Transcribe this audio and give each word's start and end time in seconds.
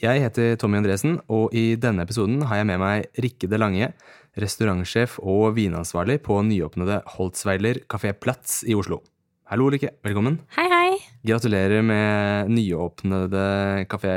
Jeg 0.00 0.22
heter 0.22 0.54
Tommy 0.56 0.78
Andresen, 0.78 1.18
og 1.28 1.52
i 1.52 1.74
denne 1.76 2.06
episoden 2.06 2.40
har 2.48 2.62
jeg 2.62 2.68
med 2.70 2.80
meg 2.80 3.20
Rikke 3.20 3.50
De 3.52 3.60
Lange, 3.60 3.90
restaurantsjef 4.40 5.18
og 5.20 5.58
vinansvarlig 5.58 6.22
på 6.24 6.38
nyåpnede 6.48 7.02
Holtzweiler 7.18 7.82
Kafé 7.84 8.14
Platz 8.16 8.62
i 8.64 8.78
Oslo. 8.78 9.02
Hallo, 9.52 9.68
Rikke. 9.68 9.92
Velkommen. 10.06 10.40
Hei. 10.56 10.69
Gratulerer 11.26 11.82
med 11.84 12.48
nyåpnede 12.54 13.42
Kafé 13.92 14.14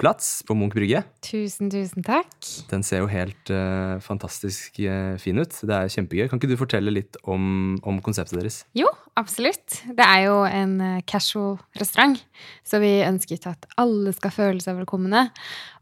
Platz 0.00 0.40
på 0.46 0.56
Munch 0.58 0.74
brygge. 0.74 1.04
Tusen, 1.22 1.70
tusen 1.70 2.02
takk. 2.06 2.34
Den 2.72 2.82
ser 2.86 3.04
jo 3.04 3.10
helt 3.10 3.52
uh, 3.54 4.00
fantastisk 4.02 4.80
uh, 4.82 5.14
fin 5.22 5.38
ut. 5.38 5.54
Det 5.54 5.76
er 5.76 5.92
kjempegøy. 5.94 6.26
Kan 6.30 6.40
ikke 6.42 6.50
du 6.50 6.58
fortelle 6.58 6.94
litt 6.94 7.20
om, 7.22 7.78
om 7.86 8.02
konseptet 8.02 8.40
deres? 8.40 8.62
Jo, 8.74 8.90
absolutt. 9.20 9.80
Det 9.86 10.06
er 10.06 10.26
jo 10.26 10.40
en 10.48 10.76
eh, 10.84 11.02
casual 11.06 11.58
restaurant, 11.78 12.18
så 12.66 12.80
vi 12.82 12.96
ønsket 13.06 13.46
at 13.50 13.68
alle 13.80 14.14
skal 14.16 14.34
føle 14.34 14.64
seg 14.64 14.80
velkomne. 14.80 15.28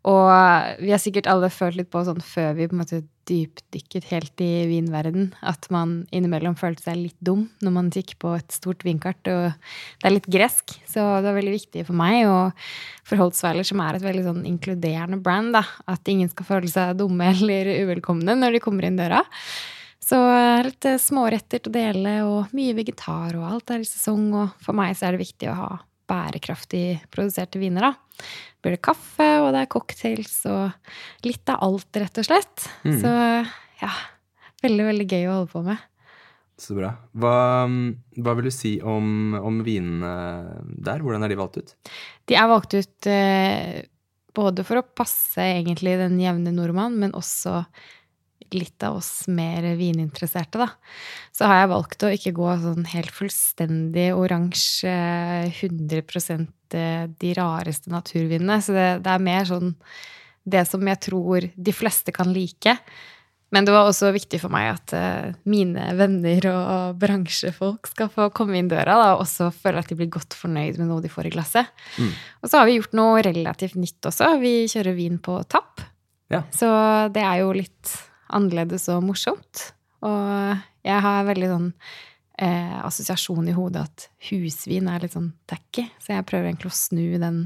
Og 0.07 0.79
vi 0.79 0.93
har 0.93 1.01
sikkert 1.03 1.27
alle 1.31 1.51
følt 1.51 1.79
litt 1.81 1.91
på 1.91 2.05
sånn 2.07 2.21
før 2.23 2.53
vi 2.57 2.69
på 2.69 2.77
en 2.77 2.83
måte 2.85 3.01
dypdykket 3.29 4.07
helt 4.09 4.41
i 4.41 4.67
vinverden, 4.71 5.33
at 5.45 5.67
man 5.75 6.07
innimellom 6.15 6.55
følte 6.57 6.87
seg 6.87 7.01
litt 7.01 7.19
dum 7.25 7.47
når 7.65 7.75
man 7.75 7.91
gikk 7.93 8.15
på 8.23 8.33
et 8.39 8.55
stort 8.55 8.85
vinkart, 8.87 9.21
og 9.29 9.51
det 9.99 10.09
er 10.09 10.15
litt 10.15 10.29
gresk. 10.31 10.77
Så 10.89 11.03
det 11.03 11.29
var 11.29 11.37
veldig 11.37 11.57
viktig 11.57 11.85
for 11.89 11.99
meg 11.99 12.29
og 12.31 12.69
for 13.09 13.21
Holtzweiler, 13.21 13.67
som 13.69 13.83
er 13.85 13.99
et 13.99 14.07
veldig 14.07 14.25
sånn 14.31 14.47
inkluderende 14.49 15.21
brand, 15.25 15.53
da, 15.59 15.65
at 15.91 16.09
ingen 16.09 16.31
skal 16.33 16.49
føle 16.55 16.73
seg 16.73 16.97
dumme 17.01 17.29
eller 17.35 17.75
uvelkomne 17.83 18.39
når 18.39 18.57
de 18.57 18.63
kommer 18.65 18.89
inn 18.89 19.01
døra. 19.01 19.25
Så 20.09 20.17
litt 20.65 20.87
småretter 21.03 21.61
til 21.61 21.69
å 21.69 21.75
dele, 21.75 22.15
og 22.25 22.55
mye 22.57 22.73
vegetar, 22.79 23.35
og 23.37 23.45
alt 23.45 23.75
er 23.75 23.85
i 23.85 23.89
sesong. 23.89 24.31
Og 24.33 24.65
for 24.65 24.79
meg 24.79 24.95
så 24.97 25.09
er 25.09 25.19
det 25.19 25.27
viktig 25.27 25.51
å 25.53 25.59
ha 25.59 25.73
bærekraftig 26.09 26.85
produserte 27.13 27.61
viner, 27.61 27.91
da. 27.91 28.25
Blir 28.63 28.75
det 28.75 28.85
kaffe, 28.85 29.27
og 29.45 29.53
det 29.55 29.63
er 29.63 29.71
cocktails, 29.71 30.39
og 30.51 31.27
litt 31.27 31.53
av 31.53 31.63
alt, 31.67 31.91
rett 32.03 32.23
og 32.23 32.27
slett. 32.27 32.67
Mm. 32.83 32.97
Så 33.03 33.13
ja, 33.85 33.93
veldig, 34.65 34.89
veldig 34.91 35.07
gøy 35.07 35.29
å 35.29 35.37
holde 35.37 35.53
på 35.53 35.63
med. 35.69 35.85
Så 36.59 36.75
bra. 36.75 36.91
Hva, 37.15 37.37
hva 38.19 38.35
vil 38.35 38.49
du 38.49 38.55
si 38.55 38.73
om, 38.83 39.37
om 39.39 39.61
vinene 39.63 40.15
der? 40.83 41.05
Hvordan 41.05 41.23
er 41.23 41.31
de 41.31 41.39
valgt 41.39 41.61
ut? 41.61 41.77
De 42.27 42.35
er 42.35 42.49
valgt 42.51 42.75
ut 42.75 43.09
eh, 43.13 43.85
både 44.35 44.65
for 44.67 44.81
å 44.81 44.89
passe 44.99 45.45
egentlig 45.45 45.95
den 46.01 46.19
jevne 46.19 46.51
nordmann, 46.55 46.99
men 46.99 47.15
også 47.19 47.63
litt 48.57 48.85
av 48.87 48.99
oss 49.01 49.27
mer 49.31 49.67
vininteresserte, 49.79 50.61
da. 50.61 50.69
Så 51.35 51.49
har 51.49 51.63
jeg 51.63 51.73
valgt 51.73 52.05
å 52.07 52.13
ikke 52.15 52.35
gå 52.37 52.53
sånn 52.63 52.87
helt 52.93 53.13
fullstendig 53.15 54.11
oransje, 54.17 54.95
100 55.51 56.49
de 57.19 57.35
rareste 57.37 57.93
naturvinene. 57.93 58.61
Så 58.65 58.77
det, 58.77 58.89
det 59.05 59.13
er 59.13 59.29
mer 59.29 59.47
sånn 59.49 59.77
det 60.49 60.65
som 60.69 60.85
jeg 60.89 61.01
tror 61.05 61.49
de 61.55 61.75
fleste 61.77 62.13
kan 62.15 62.33
like. 62.33 62.77
Men 63.55 63.65
det 63.65 63.73
var 63.73 63.89
også 63.89 64.11
viktig 64.13 64.41
for 64.43 64.53
meg 64.53 64.75
at 64.75 64.93
uh, 64.93 65.37
mine 65.49 65.87
venner 65.97 66.49
og 66.51 66.99
bransjefolk 67.01 67.89
skal 67.89 68.11
få 68.13 68.29
komme 68.37 68.59
inn 68.59 68.69
døra 68.69 68.99
da, 69.01 69.07
og 69.15 69.25
også 69.25 69.49
føle 69.55 69.81
at 69.81 69.89
de 69.89 69.97
blir 69.97 70.11
godt 70.13 70.37
fornøyd 70.37 70.81
med 70.81 70.91
noe 70.91 71.05
de 71.05 71.13
får 71.13 71.31
i 71.31 71.33
glasset. 71.33 71.71
Mm. 71.97 72.11
Og 72.43 72.51
så 72.51 72.61
har 72.61 72.69
vi 72.69 72.77
gjort 72.77 72.99
noe 72.99 73.23
relativt 73.25 73.79
nytt 73.81 74.11
også. 74.11 74.35
Vi 74.43 74.53
kjører 74.69 74.99
vin 74.99 75.17
på 75.25 75.39
tapp. 75.49 75.81
Ja. 76.29 76.43
Så 76.53 76.69
det 77.15 77.25
er 77.25 77.41
jo 77.41 77.55
litt 77.57 77.95
annerledes 78.29 78.89
og 78.93 79.03
morsomt. 79.07 79.71
Og 80.07 80.61
jeg 80.87 81.05
har 81.05 81.27
veldig 81.27 81.51
sånn 81.51 81.69
eh, 82.39 82.79
assosiasjon 82.87 83.51
i 83.51 83.57
hodet 83.57 83.85
at 83.89 84.09
husvin 84.31 84.89
er 84.91 85.05
litt 85.05 85.17
sånn 85.17 85.33
tacky, 85.51 85.89
så 86.03 86.15
jeg 86.17 86.27
prøver 86.29 86.51
egentlig 86.51 86.71
å 86.71 86.79
snu 86.79 87.19
den 87.21 87.45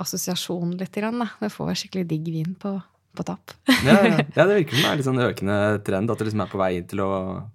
assosiasjonen 0.00 0.78
litt. 0.80 0.94
Grann. 0.94 1.26
Jeg 1.42 1.52
får 1.52 1.74
skikkelig 1.82 2.06
digg 2.10 2.30
vin 2.32 2.54
på, 2.58 2.74
på 3.16 3.26
tapp. 3.28 3.54
Ja, 3.84 3.98
ja. 4.06 4.20
ja, 4.38 4.46
det 4.46 4.60
virker 4.60 4.76
som 4.76 4.84
det 4.84 4.92
er 4.92 5.00
litt 5.00 5.08
sånn 5.08 5.24
økende 5.26 5.58
trend, 5.86 6.12
at 6.12 6.22
det 6.22 6.28
liksom 6.28 6.44
er 6.44 6.52
på 6.52 6.62
vei 6.62 6.72
til 6.88 7.04
å 7.04 7.10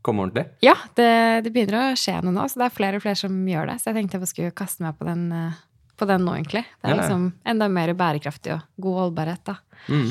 komme 0.06 0.28
ordentlig. 0.28 0.48
Ja, 0.66 0.76
det, 1.00 1.10
det 1.48 1.54
begynner 1.56 1.80
å 1.80 1.88
skje 2.00 2.20
noe 2.26 2.36
nå, 2.36 2.46
så 2.52 2.62
det 2.62 2.70
er 2.70 2.78
flere 2.78 3.00
og 3.00 3.06
flere 3.06 3.20
som 3.20 3.40
gjør 3.48 3.72
det. 3.72 3.80
Så 3.82 3.92
jeg 3.92 4.02
tenkte 4.02 4.22
jeg 4.22 4.34
skulle 4.34 4.58
kaste 4.58 4.86
meg 4.86 5.00
på 5.00 5.08
den, 5.08 5.26
eh, 5.34 5.66
på 5.98 6.10
den 6.10 6.28
nå, 6.28 6.38
egentlig. 6.38 6.66
Det 6.78 6.92
er 6.92 6.96
ja. 6.96 7.02
liksom 7.02 7.30
enda 7.54 7.72
mer 7.74 7.96
bærekraftig 7.98 8.58
og 8.58 8.86
god 8.86 9.04
holdbarhet, 9.06 9.46
da. 9.50 9.58
Mm. 9.88 10.10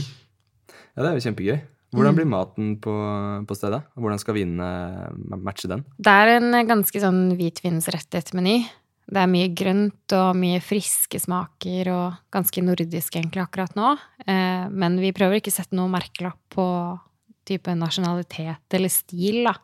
Ja, 0.96 1.02
det 1.02 1.08
er 1.08 1.18
jo 1.18 1.26
kjempegøy. 1.28 1.58
Hvordan 1.96 2.18
blir 2.18 2.28
maten 2.28 2.74
på, 2.82 2.94
på 3.48 3.56
stedet? 3.58 3.82
Hvordan 3.96 4.20
skal 4.22 4.36
vinene 4.36 5.36
matche 5.42 5.70
den? 5.70 5.86
Det 5.96 6.12
er 6.12 6.36
en 6.36 6.56
ganske 6.68 7.02
sånn 7.02 7.30
hvitvinsrettet 7.38 8.34
meny. 8.36 8.60
Det 9.06 9.22
er 9.22 9.30
mye 9.30 9.50
grønt 9.54 10.14
og 10.16 10.38
mye 10.38 10.58
friske 10.64 11.20
smaker 11.22 11.90
og 11.94 12.16
ganske 12.34 12.62
nordisk 12.66 13.18
egentlig 13.18 13.44
akkurat 13.44 13.76
nå. 13.78 13.92
Eh, 14.26 14.66
men 14.70 14.98
vi 14.98 15.14
prøver 15.14 15.38
ikke 15.38 15.52
å 15.54 15.58
sette 15.60 15.78
noe 15.78 15.92
merkelapp 15.92 16.40
på 16.54 16.66
type 17.46 17.74
nasjonalitet 17.78 18.76
eller 18.76 18.92
stil, 18.92 19.42
da. 19.46 19.54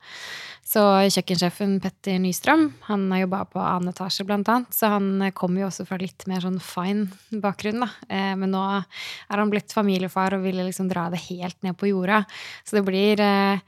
Så 0.72 0.81
kjøkkensjefen 1.12 1.75
Petter 1.82 2.20
Nystrøm, 2.22 2.69
han 2.87 3.09
har 3.12 3.25
jobba 3.25 3.41
på 3.50 3.60
annen 3.60 3.91
etasje 3.91 4.25
blant 4.25 4.48
annet, 4.48 4.70
så 4.72 4.94
han 4.94 5.26
kommer 5.37 5.65
jo 5.65 5.69
også 5.69 5.84
fra 5.88 5.98
litt 6.00 6.25
mer 6.31 6.44
sånn 6.44 6.60
fine 6.62 7.41
bakgrunn, 7.43 7.82
da. 7.82 7.91
Eh, 8.09 8.32
men 8.38 8.54
nå 8.54 8.62
er 8.78 9.43
han 9.43 9.53
blitt 9.53 9.75
familiefar 9.75 10.38
og 10.38 10.47
ville 10.47 10.65
liksom 10.69 10.88
dra 10.88 11.09
det 11.12 11.20
helt 11.26 11.59
ned 11.66 11.76
på 11.76 11.91
jorda. 11.91 12.22
Så 12.65 12.78
det 12.78 12.87
blir 12.87 13.20
eh, 13.20 13.60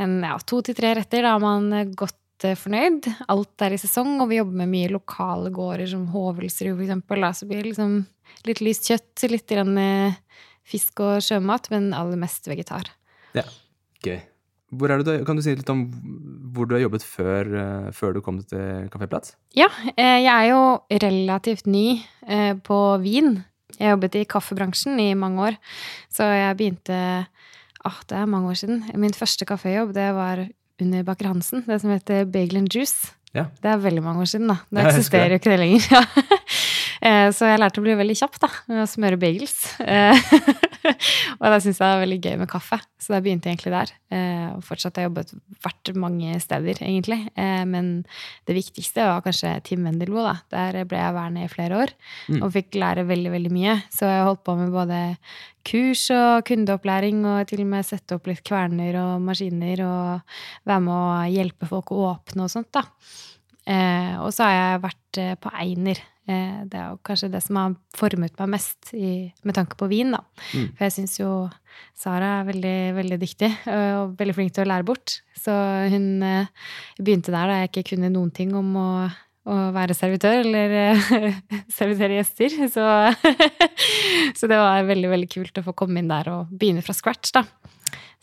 en 0.00 0.20
ja, 0.24 0.36
to 0.38 0.62
til 0.64 0.78
tre 0.78 0.94
retter, 0.96 1.26
da 1.26 1.34
er 1.36 1.42
man 1.44 1.92
godt 1.98 2.46
eh, 2.48 2.56
fornøyd. 2.56 3.10
Alt 3.32 3.66
er 3.66 3.76
i 3.76 3.80
sesong, 3.80 4.16
og 4.22 4.30
vi 4.30 4.40
jobber 4.40 4.62
med 4.62 4.72
mye 4.72 4.92
lokale 4.94 5.52
gårder 5.54 5.90
som 5.92 6.06
Hovelsrud. 6.14 6.86
Da. 6.86 7.32
Så 7.36 7.48
blir 7.50 7.64
det 7.64 7.72
liksom 7.72 7.98
litt 8.48 8.62
lyst 8.64 8.88
kjøtt, 8.90 9.26
litt 9.32 9.56
eh, 9.56 10.20
fisk 10.66 11.04
og 11.04 11.18
sjømat, 11.24 11.70
men 11.74 11.92
aller 11.96 12.20
mest 12.20 12.48
vegetar. 12.50 12.95
Ja, 13.36 13.44
gøy. 14.04 14.18
Hvor 14.76 14.90
er 14.90 15.02
du, 15.06 15.12
kan 15.24 15.38
du 15.38 15.42
si 15.44 15.52
litt 15.54 15.68
om 15.70 15.84
hvor 16.56 16.66
du 16.66 16.74
har 16.74 16.82
jobbet 16.82 17.04
før, 17.06 17.46
eh, 17.60 17.90
før 17.94 18.16
du 18.16 18.22
kom 18.24 18.40
til 18.50 18.88
Kafé 18.90 19.06
Platz? 19.10 19.34
Ja, 19.54 19.68
eh, 19.94 20.24
jeg 20.24 20.32
er 20.32 20.48
jo 20.50 20.62
relativt 21.04 21.68
ny 21.70 22.00
eh, 22.26 22.54
på 22.66 22.78
vin. 23.04 23.44
Jeg 23.76 23.92
jobbet 23.92 24.16
i 24.18 24.24
kaffebransjen 24.30 24.98
i 25.02 25.10
mange 25.18 25.42
år, 25.50 25.58
så 26.12 26.26
jeg 26.32 26.56
begynte 26.58 26.96
ah, 27.84 27.98
Det 28.08 28.16
er 28.18 28.26
mange 28.30 28.48
år 28.50 28.58
siden. 28.58 28.82
Min 28.98 29.12
første 29.14 29.44
kaféjobb 29.46 29.92
det 29.94 30.08
var 30.16 30.46
under 30.82 31.04
Baker 31.06 31.30
Hansen, 31.30 31.62
det 31.68 31.78
som 31.82 31.92
heter 31.92 32.24
Bagel 32.28 32.58
and 32.64 32.72
Juice. 32.74 33.12
Ja. 33.36 33.46
Det 33.62 33.68
er 33.70 33.80
veldig 33.84 34.02
mange 34.02 34.24
år 34.24 34.30
siden, 34.32 34.48
da. 34.48 34.58
Det 34.72 34.82
Ja, 34.82 34.90
eksisterer 34.90 35.36
jo 35.36 35.40
ikke 35.42 35.52
det 35.54 35.60
lenger. 35.62 35.86
Ja. 35.96 36.02
Eh, 37.06 37.28
Så 37.36 37.44
jeg 37.46 37.60
lærte 37.60 37.78
å 37.78 37.84
bli 37.84 37.92
veldig 37.94 38.14
kjapp 38.18 38.38
da, 38.40 38.48
med 38.72 38.80
å 38.82 38.86
smøre 38.88 39.18
bagels. 39.20 39.56
Og 41.40 41.44
da 41.46 41.56
syntes 41.60 41.78
jeg 41.78 41.86
det 41.86 41.92
var 41.94 42.02
veldig 42.04 42.18
gøy 42.26 42.36
med 42.40 42.48
kaffe, 42.50 42.78
så 43.02 43.14
da 43.14 43.20
begynte 43.24 43.48
jeg 43.50 43.56
egentlig 43.58 43.72
der. 43.74 43.92
Eh, 44.14 44.46
Og 44.56 44.62
fortsatt 44.64 44.96
har 44.96 45.04
jeg 45.06 45.10
jobbet 45.10 45.32
vært 45.66 45.90
mange 45.96 46.38
steder, 46.40 46.80
egentlig. 46.86 47.18
Eh, 47.36 47.64
Men 47.68 47.90
det 48.46 48.56
viktigste 48.56 49.04
var 49.08 49.22
kanskje 49.26 49.54
Team 49.66 49.84
Wendelboe, 49.88 50.22
da. 50.24 50.36
Der 50.72 50.84
ble 50.88 50.98
jeg 51.02 51.14
værende 51.18 51.44
i 51.44 51.50
flere 51.52 51.82
år 51.84 51.92
Mm. 52.28 52.42
og 52.42 52.52
fikk 52.54 52.74
lære 52.80 53.06
veldig, 53.06 53.30
veldig 53.36 53.52
mye. 53.52 53.76
Så 53.90 54.06
jeg 54.10 54.24
holdt 54.26 54.44
på 54.44 54.56
med 54.58 54.72
både 54.74 55.16
kurs 55.66 56.04
og 56.14 56.44
kundeopplæring, 56.46 57.24
og 57.26 57.46
til 57.50 57.60
og 57.64 57.66
med 57.66 57.84
sette 57.86 58.14
opp 58.14 58.26
litt 58.30 58.42
kverner 58.46 58.94
og 59.00 59.20
maskiner, 59.22 59.80
og 59.82 60.20
være 60.66 60.80
med 60.86 60.94
å 60.94 61.30
hjelpe 61.34 61.66
folk 61.70 61.90
å 61.90 62.02
åpne 62.14 62.44
og 62.46 62.50
sånt, 62.52 62.70
da. 62.72 62.82
Eh, 63.66 64.14
og 64.22 64.30
så 64.34 64.44
har 64.46 64.54
jeg 64.54 64.82
vært 64.86 65.40
på 65.42 65.50
Einer. 65.58 65.98
Eh, 66.26 66.62
det 66.66 66.78
er 66.78 66.90
jo 66.90 66.98
kanskje 67.06 67.30
det 67.30 67.40
som 67.44 67.58
har 67.60 67.74
formet 67.94 68.34
meg 68.40 68.50
mest 68.56 68.90
i, 68.98 69.30
med 69.46 69.54
tanke 69.54 69.78
på 69.78 69.86
vin, 69.90 70.10
da. 70.16 70.24
Mm. 70.50 70.72
For 70.74 70.86
jeg 70.86 70.94
syns 70.96 71.14
jo 71.20 71.30
Sara 71.96 72.40
er 72.40 72.48
veldig, 72.48 72.78
veldig 72.96 73.18
dyktig 73.20 73.50
eh, 73.68 73.92
og 74.00 74.16
veldig 74.18 74.34
flink 74.34 74.56
til 74.56 74.64
å 74.64 74.70
lære 74.72 74.88
bort. 74.88 75.20
Så 75.38 75.54
hun 75.92 76.08
eh, 76.26 76.50
begynte 76.98 77.34
der 77.34 77.52
da 77.52 77.60
jeg 77.60 77.70
ikke 77.70 77.92
kunne 77.92 78.10
noen 78.10 78.32
ting 78.34 78.56
om 78.58 78.74
å, 78.80 78.88
å 79.46 79.58
være 79.76 79.94
servitør 79.94 80.42
eller 80.42 80.98
servitere 81.78 82.18
gjester. 82.18 82.58
Så, 82.74 82.86
så 84.40 84.50
det 84.50 84.58
var 84.58 84.90
veldig, 84.90 85.12
veldig 85.14 85.30
kult 85.30 85.62
å 85.62 85.66
få 85.68 85.76
komme 85.78 86.02
inn 86.02 86.10
der 86.10 86.32
og 86.34 86.50
begynne 86.50 86.82
fra 86.82 86.96
scratch, 86.96 87.36
da. 87.38 87.46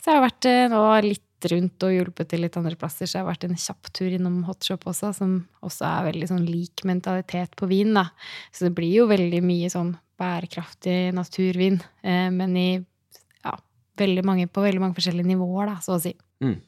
Så 0.04 0.12
jeg 0.12 0.20
har 0.20 0.26
vært 0.26 0.50
nå 0.74 0.82
litt 1.06 1.30
rundt 1.51 1.84
og 1.86 1.94
hjulpet 1.94 2.30
til 2.31 2.44
litt 2.44 2.56
andre 2.60 2.78
plasser, 2.80 3.10
så 3.10 3.18
jeg 3.18 3.24
har 3.24 3.31
vært 3.31 3.45
en 3.48 3.60
kjapp 3.60 3.92
tur 3.95 4.10
innom 4.13 4.42
Hotshop 4.48 4.88
også, 4.90 5.13
som 5.18 5.36
også 5.66 5.86
er 5.90 6.10
veldig 6.12 6.30
sånn 6.31 6.45
lik 6.48 6.84
mentalitet 6.88 7.56
på 7.60 7.69
vin, 7.72 7.94
da. 7.98 8.07
Så 8.54 8.68
det 8.68 8.74
blir 8.78 8.92
jo 8.94 9.07
veldig 9.12 9.42
mye 9.45 9.72
sånn 9.74 9.94
bærekraftig 10.19 11.13
naturvin, 11.16 11.80
eh, 12.06 12.30
men 12.34 12.57
i 12.60 12.68
ja, 12.78 13.56
veldig 14.00 14.25
mange, 14.28 14.50
på 14.51 14.63
veldig 14.63 14.84
mange 14.84 14.98
forskjellige 15.00 15.34
nivåer, 15.34 15.74
da, 15.74 15.80
så 15.84 15.98
å 15.98 16.04
si. 16.04 16.13
Mm. 16.44 16.60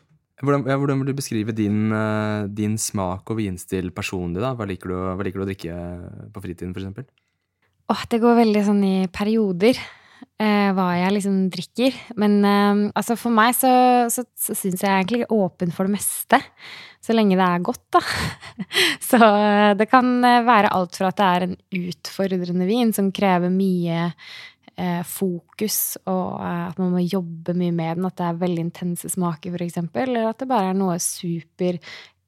Hvordan, 0.43 0.65
ja, 0.67 0.75
hvordan 0.75 0.99
vil 0.99 1.11
du 1.11 1.17
beskrive 1.17 1.53
din, 1.55 1.91
eh, 1.95 2.47
din 2.51 2.79
smak 2.81 3.29
og 3.31 3.39
vinstil 3.39 3.93
personlig? 3.95 4.41
da? 4.43 4.51
Hva 4.57 4.67
liker 4.67 4.91
du, 4.91 4.95
hva 5.15 5.23
liker 5.23 5.39
du 5.39 5.45
å 5.45 5.51
drikke 5.51 5.77
på 6.35 6.43
fritiden, 6.43 6.75
f.eks.? 6.75 7.07
Åh, 7.85 8.01
det 8.09 8.19
går 8.19 8.41
veldig 8.41 8.65
sånn 8.65 8.83
i 8.83 8.95
perioder 9.13 9.79
hva 10.37 10.87
jeg 10.99 11.13
liksom 11.15 11.37
drikker. 11.53 11.99
Men 12.19 12.39
eh, 12.43 12.81
altså 12.97 13.15
for 13.19 13.35
meg 13.35 13.53
så, 13.57 13.71
så, 14.11 14.25
så 14.35 14.57
syns 14.57 14.83
jeg 14.83 14.91
egentlig 14.91 15.23
er 15.23 15.35
åpen 15.35 15.71
for 15.75 15.87
det 15.87 15.95
meste. 15.95 16.41
Så 17.05 17.13
lenge 17.13 17.37
det 17.37 17.45
er 17.45 17.61
godt, 17.65 17.83
da. 17.93 18.01
så 19.09 19.19
eh, 19.21 19.71
det 19.77 19.87
kan 19.91 20.17
eh, 20.25 20.41
være 20.47 20.73
alt 20.73 20.97
fra 20.97 21.11
at 21.11 21.19
det 21.21 21.29
er 21.29 21.45
en 21.45 21.55
utfordrende 21.85 22.67
vin 22.67 22.93
som 22.95 23.11
krever 23.13 23.53
mye 23.53 24.07
eh, 24.09 25.03
fokus, 25.05 25.99
og 26.09 26.39
eh, 26.39 26.63
at 26.71 26.81
man 26.81 26.95
må 26.95 27.03
jobbe 27.05 27.53
mye 27.57 27.75
med 27.75 27.99
den, 27.99 28.09
at 28.09 28.17
det 28.17 28.29
er 28.29 28.41
veldig 28.41 28.65
intense 28.67 29.11
smaker, 29.13 29.59
eksempel, 29.67 30.09
eller 30.09 30.31
at 30.31 30.41
det 30.41 30.49
bare 30.49 30.73
er 30.73 30.79
noe 30.79 30.97
super 31.03 31.77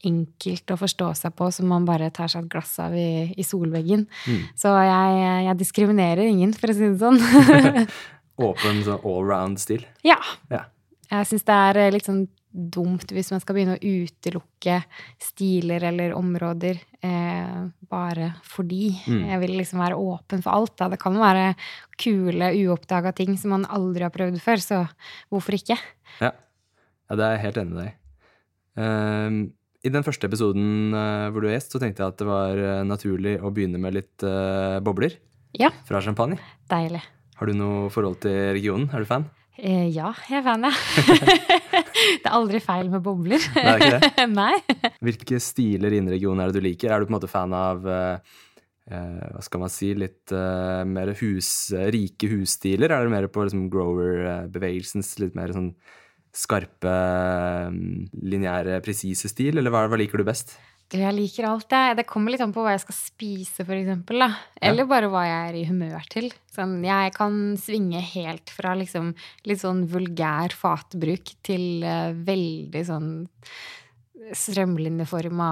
enkelt 0.06 0.72
å 0.74 0.78
forstå 0.78 1.10
seg 1.18 1.36
på 1.38 1.50
som 1.54 1.70
man 1.72 1.88
bare 1.88 2.12
tar 2.14 2.30
seg 2.30 2.46
et 2.46 2.52
glass 2.54 2.76
av 2.84 2.94
i, 2.98 3.34
i 3.34 3.46
solveggen. 3.46 4.06
Mm. 4.28 4.42
Så 4.60 4.74
jeg, 4.76 5.20
jeg 5.48 5.60
diskriminerer 5.64 6.28
ingen, 6.28 6.54
for 6.58 6.72
å 6.72 6.78
si 6.78 6.92
det 6.92 7.00
sånn. 7.02 7.22
Åpen 8.48 8.84
sånn 8.86 9.02
allround-stil? 9.04 9.88
ja. 10.06 10.20
Ja. 10.54 10.68
Jeg 11.08 11.28
syns 11.30 11.46
det 11.48 11.56
er 11.56 11.78
eh, 11.80 11.94
litt 11.96 12.08
sånn 12.08 12.26
dumt 12.52 13.12
hvis 13.14 13.30
man 13.32 13.42
skal 13.44 13.56
begynne 13.56 13.76
å 13.78 13.82
utelukke 13.82 14.80
stiler 15.22 15.86
eller 15.92 16.16
områder 16.18 16.80
eh, 17.06 17.60
bare 17.88 18.32
fordi. 18.48 18.90
Mm. 19.06 19.22
Jeg 19.30 19.42
vil 19.44 19.54
liksom 19.60 19.84
være 19.84 20.00
åpen 20.00 20.44
for 20.44 20.56
alt. 20.56 20.74
Da. 20.80 20.90
Det 20.92 21.00
kan 21.02 21.16
være 21.22 21.52
kule, 22.02 22.52
uoppdaga 22.66 23.14
ting 23.16 23.38
som 23.40 23.56
man 23.56 23.68
aldri 23.72 24.08
har 24.08 24.14
prøvd 24.16 24.42
før, 24.44 24.64
så 24.64 24.82
hvorfor 25.32 25.58
ikke? 25.60 25.78
Ja. 26.20 26.34
ja, 26.34 27.20
det 27.20 27.24
er 27.28 27.38
jeg 27.38 27.46
helt 27.46 27.62
enig 27.64 27.74
med 27.74 27.82
deg 27.84 27.94
i. 27.94 27.96
Ehm, 28.78 29.40
I 29.86 29.92
den 29.94 30.04
første 30.06 30.26
episoden 30.28 30.94
eh, 30.98 31.28
hvor 31.32 31.44
du 31.44 31.48
er 31.52 31.56
gjest, 31.58 31.76
så 31.76 31.82
tenkte 31.82 32.02
jeg 32.04 32.14
at 32.14 32.20
det 32.22 32.28
var 32.28 32.58
eh, 32.58 32.84
naturlig 32.88 33.36
å 33.46 33.52
begynne 33.54 33.80
med 33.82 33.94
litt 34.00 34.26
eh, 34.26 34.80
bobler 34.84 35.14
Ja, 35.58 35.70
fra 35.88 36.02
champagne. 36.04 36.40
deilig. 36.72 37.04
Har 37.38 37.46
du 37.52 37.54
noe 37.54 37.90
forhold 37.94 38.18
til 38.24 38.34
regionen? 38.58 38.88
Er 38.98 39.04
du 39.06 39.10
fan? 39.10 39.28
Eh, 39.58 39.88
ja, 39.94 40.10
jeg 40.30 40.40
er 40.40 40.46
fan, 40.46 40.66
jeg. 40.66 40.74
det 42.24 42.26
er 42.26 42.34
aldri 42.34 42.60
feil 42.62 42.90
med 42.94 43.04
bobler. 43.06 43.42
Det 43.54 43.62
er 43.64 43.84
ikke 43.86 44.02
det? 44.02 44.26
Nei. 44.42 44.92
Hvilke 45.06 45.40
stiler 45.42 45.94
innen 45.98 46.12
regionen 46.14 46.42
er 46.44 46.50
det 46.52 46.58
du 46.62 46.66
liker? 46.66 46.94
Er 46.94 47.02
du 47.02 47.08
på 47.08 47.14
en 47.14 47.18
måte 47.20 47.30
fan 47.30 47.54
av 47.58 47.86
eh, 47.90 48.18
hva 48.90 49.42
skal 49.46 49.62
man 49.62 49.72
si, 49.74 49.92
litt 49.98 50.34
eh, 50.34 50.82
mer 50.90 51.14
hus, 51.22 51.52
rike 51.94 52.30
husstiler? 52.34 52.94
Er 52.94 53.06
det 53.06 53.14
mer 53.14 53.30
på 53.34 53.46
liksom, 53.46 53.68
grower-bevegelsens 53.74 55.14
litt 55.22 55.38
mer 55.38 55.54
sånn 55.56 55.72
skarpe, 56.38 56.96
mm, 57.74 58.10
lineære, 58.30 58.82
presise 58.86 59.32
stil, 59.32 59.58
eller 59.58 59.74
hva, 59.74 59.88
hva 59.90 60.00
liker 60.00 60.22
du 60.22 60.28
best? 60.28 60.58
Jeg 60.88 61.12
liker 61.12 61.50
alt, 61.50 61.74
jeg. 61.74 61.98
Det 62.00 62.06
kommer 62.08 62.32
litt 62.32 62.42
an 62.46 62.54
på 62.56 62.64
hva 62.64 62.72
jeg 62.72 62.86
skal 62.86 62.96
spise, 62.96 63.66
for 63.66 63.76
eksempel. 63.76 64.22
ja. 64.24 64.30
Eller 64.70 64.88
bare 64.88 65.10
hva 65.12 65.26
jeg 65.28 65.50
er 65.50 65.58
i 65.60 65.66
humør 65.68 66.06
til. 66.14 66.30
Sånn, 66.54 66.78
jeg 66.86 67.12
kan 67.18 67.58
svinge 67.60 68.00
helt 68.14 68.54
fra 68.54 68.72
liksom 68.80 69.12
litt 69.50 69.64
sånn 69.66 69.84
vulgær 69.92 70.56
fatbruk 70.56 71.34
til 71.44 71.84
uh, 71.84 72.16
veldig 72.16 72.86
sånn 72.88 73.12
strømlinjeforma 74.32 75.52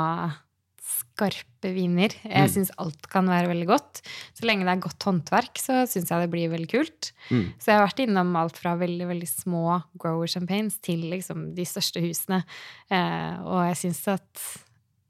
skarpe 1.15 1.71
viner. 1.73 2.11
Jeg 2.27 2.45
Mm. 2.45 2.51
syns 2.51 2.71
alt 2.77 3.07
kan 3.09 3.25
være 3.31 3.47
veldig 3.47 3.67
godt. 3.67 4.01
Så 4.35 4.43
lenge 4.45 4.65
det 4.67 4.75
er 4.75 4.81
godt 4.83 4.99
håndverk, 5.07 5.55
så 5.57 5.87
syns 5.87 6.09
jeg 6.11 6.19
det 6.21 6.29
blir 6.31 6.49
veldig 6.51 6.69
kult. 6.69 7.11
Mm. 7.31 7.53
Så 7.57 7.71
jeg 7.71 7.79
har 7.79 7.87
vært 7.87 8.03
innom 8.05 8.35
alt 8.35 8.57
fra 8.59 8.75
veldig 8.75 9.07
veldig 9.07 9.27
små 9.31 9.81
grower 9.97 10.27
champagnes 10.27 10.77
til 10.83 10.99
liksom 11.09 11.55
de 11.55 11.63
største 11.65 12.03
husene. 12.03 12.43
Eh, 12.91 13.39
og 13.47 13.63
jeg 13.71 13.77
syns 13.85 14.03
at 14.11 14.43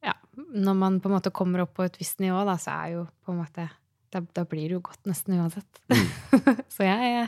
ja, 0.06 0.14
når 0.54 0.76
man 0.78 1.00
på 1.02 1.10
en 1.10 1.16
måte 1.18 1.34
kommer 1.34 1.62
opp 1.66 1.74
på 1.76 1.84
et 1.88 1.98
visst 1.98 2.20
nivå, 2.22 2.46
da, 2.46 2.54
så 2.62 2.72
er 2.86 2.94
jo 2.94 3.08
på 3.26 3.34
en 3.34 3.42
måte 3.42 3.66
da, 4.16 4.22
da 4.38 4.46
blir 4.48 4.70
det 4.70 4.76
jo 4.78 4.80
godt 4.86 5.10
nesten 5.10 5.34
uansett. 5.42 5.82
så 6.72 6.86
jeg, 6.86 7.26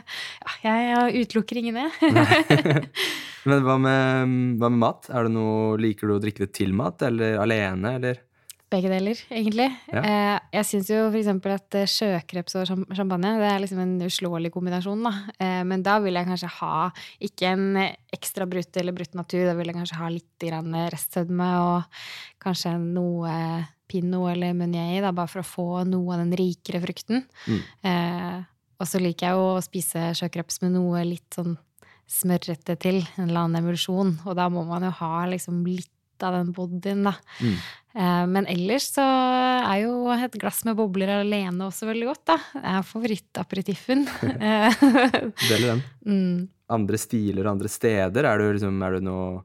ja, 0.64 0.72
jeg 0.86 1.26
utelukker 1.26 1.58
ingen, 1.60 1.76
jeg. 1.82 1.92
Men 3.48 3.60
hva 3.66 3.74
med, 3.80 4.32
hva 4.60 4.70
med 4.72 4.80
mat? 4.80 5.08
Er 5.12 5.26
det 5.26 5.32
noe, 5.34 5.76
liker 5.80 6.08
du 6.08 6.14
å 6.16 6.22
drikke 6.22 6.46
det 6.46 6.52
til 6.56 6.72
mat, 6.76 7.02
eller 7.04 7.36
alene, 7.42 7.92
eller? 7.98 8.22
Begge 8.68 8.90
deler, 8.92 9.20
egentlig. 9.32 9.70
Ja. 9.88 10.02
Eh, 10.02 10.34
jeg 10.58 10.68
syns 10.68 10.90
jo 10.92 11.06
eksempel 11.08 11.54
at 11.54 11.76
eh, 11.78 11.88
sjøkreps 11.88 12.58
og 12.60 12.66
champagne 12.68 13.30
det 13.40 13.48
er 13.48 13.62
liksom 13.62 13.80
en 13.80 13.94
uslåelig 14.04 14.50
kombinasjon. 14.52 15.06
da. 15.06 15.12
Eh, 15.40 15.62
men 15.64 15.84
da 15.86 15.96
vil 16.04 16.18
jeg 16.20 16.28
kanskje 16.28 16.52
ha 16.58 16.90
ikke 17.30 17.54
en 17.54 17.80
ekstra 18.12 18.44
brutt 18.50 18.76
eller 18.76 18.96
brutt 18.96 19.16
natur, 19.16 19.46
da 19.48 19.56
vil 19.56 19.72
jeg 19.72 19.78
kanskje 19.78 20.02
ha 20.02 20.12
litt 20.12 20.48
restsødme 20.92 21.48
og 21.64 22.04
kanskje 22.44 22.76
noe 22.82 23.32
pinot 23.88 24.34
eller 24.34 24.54
meunier 24.56 24.98
i, 24.98 25.02
da, 25.04 25.14
bare 25.16 25.32
for 25.32 25.42
å 25.42 25.48
få 25.48 25.68
noe 25.88 26.14
av 26.14 26.22
den 26.22 26.36
rikere 26.36 26.82
frukten. 26.84 27.24
Mm. 27.48 27.60
Eh, 27.88 28.38
og 28.78 28.86
så 28.86 29.00
liker 29.02 29.30
jeg 29.30 29.38
jo 29.38 29.46
å 29.56 29.64
spise 29.64 30.10
sjøkreps 30.18 30.60
med 30.62 30.76
noe 30.76 31.02
litt 31.08 31.34
sånn 31.34 31.56
smørrete 32.08 32.76
til, 32.80 33.02
en 33.16 33.28
eller 33.28 33.46
annen 33.46 33.62
emulsjon, 33.62 34.14
og 34.24 34.36
da 34.38 34.48
må 34.52 34.64
man 34.68 34.86
jo 34.86 34.92
ha 35.00 35.26
liksom 35.28 35.64
litt 35.66 36.24
av 36.24 36.34
den 36.34 36.52
bodyen, 36.54 37.04
da. 37.06 37.14
Mm. 37.40 37.58
Eh, 37.98 38.26
Men 38.30 38.46
ellers 38.46 38.92
så 38.94 39.02
er 39.02 39.82
jo 39.82 40.06
et 40.14 40.38
glass 40.38 40.62
med 40.68 40.78
bobler 40.78 41.10
alene 41.16 41.66
også 41.66 41.88
veldig 41.88 42.06
godt, 42.12 42.24
da. 42.30 42.38
Det 42.54 42.74
er 42.76 42.86
favorittaperitiffen. 42.86 44.06
Deler 45.48 45.66
den. 45.72 45.82
mm. 46.12 46.38
Andre 46.78 47.00
stiler 47.00 47.46
og 47.46 47.56
andre 47.56 47.72
steder? 47.72 48.28
Er 48.28 48.38
du, 48.38 48.46
liksom, 48.54 48.78
er 48.84 48.98
du, 48.98 49.06
noe, 49.08 49.42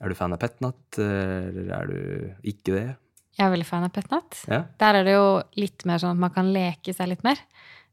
er 0.00 0.12
du 0.12 0.16
fan 0.16 0.32
av 0.32 0.40
petnat, 0.40 0.80
eller 0.96 1.72
er 1.74 1.90
du 1.90 2.50
ikke 2.54 2.76
det? 2.76 2.88
Jeg 3.32 3.46
er 3.46 3.52
veldig 3.54 3.66
fan 3.66 3.86
av 3.86 3.92
petnat. 3.92 4.40
Ja? 4.48 4.62
Der 4.80 5.00
er 5.00 5.06
det 5.08 5.14
jo 5.16 5.28
litt 5.58 5.86
mer 5.88 6.00
sånn 6.00 6.14
at 6.14 6.22
man 6.22 6.32
kan 6.34 6.50
leke 6.54 6.94
seg 6.94 7.10
litt 7.10 7.24
mer. 7.26 7.40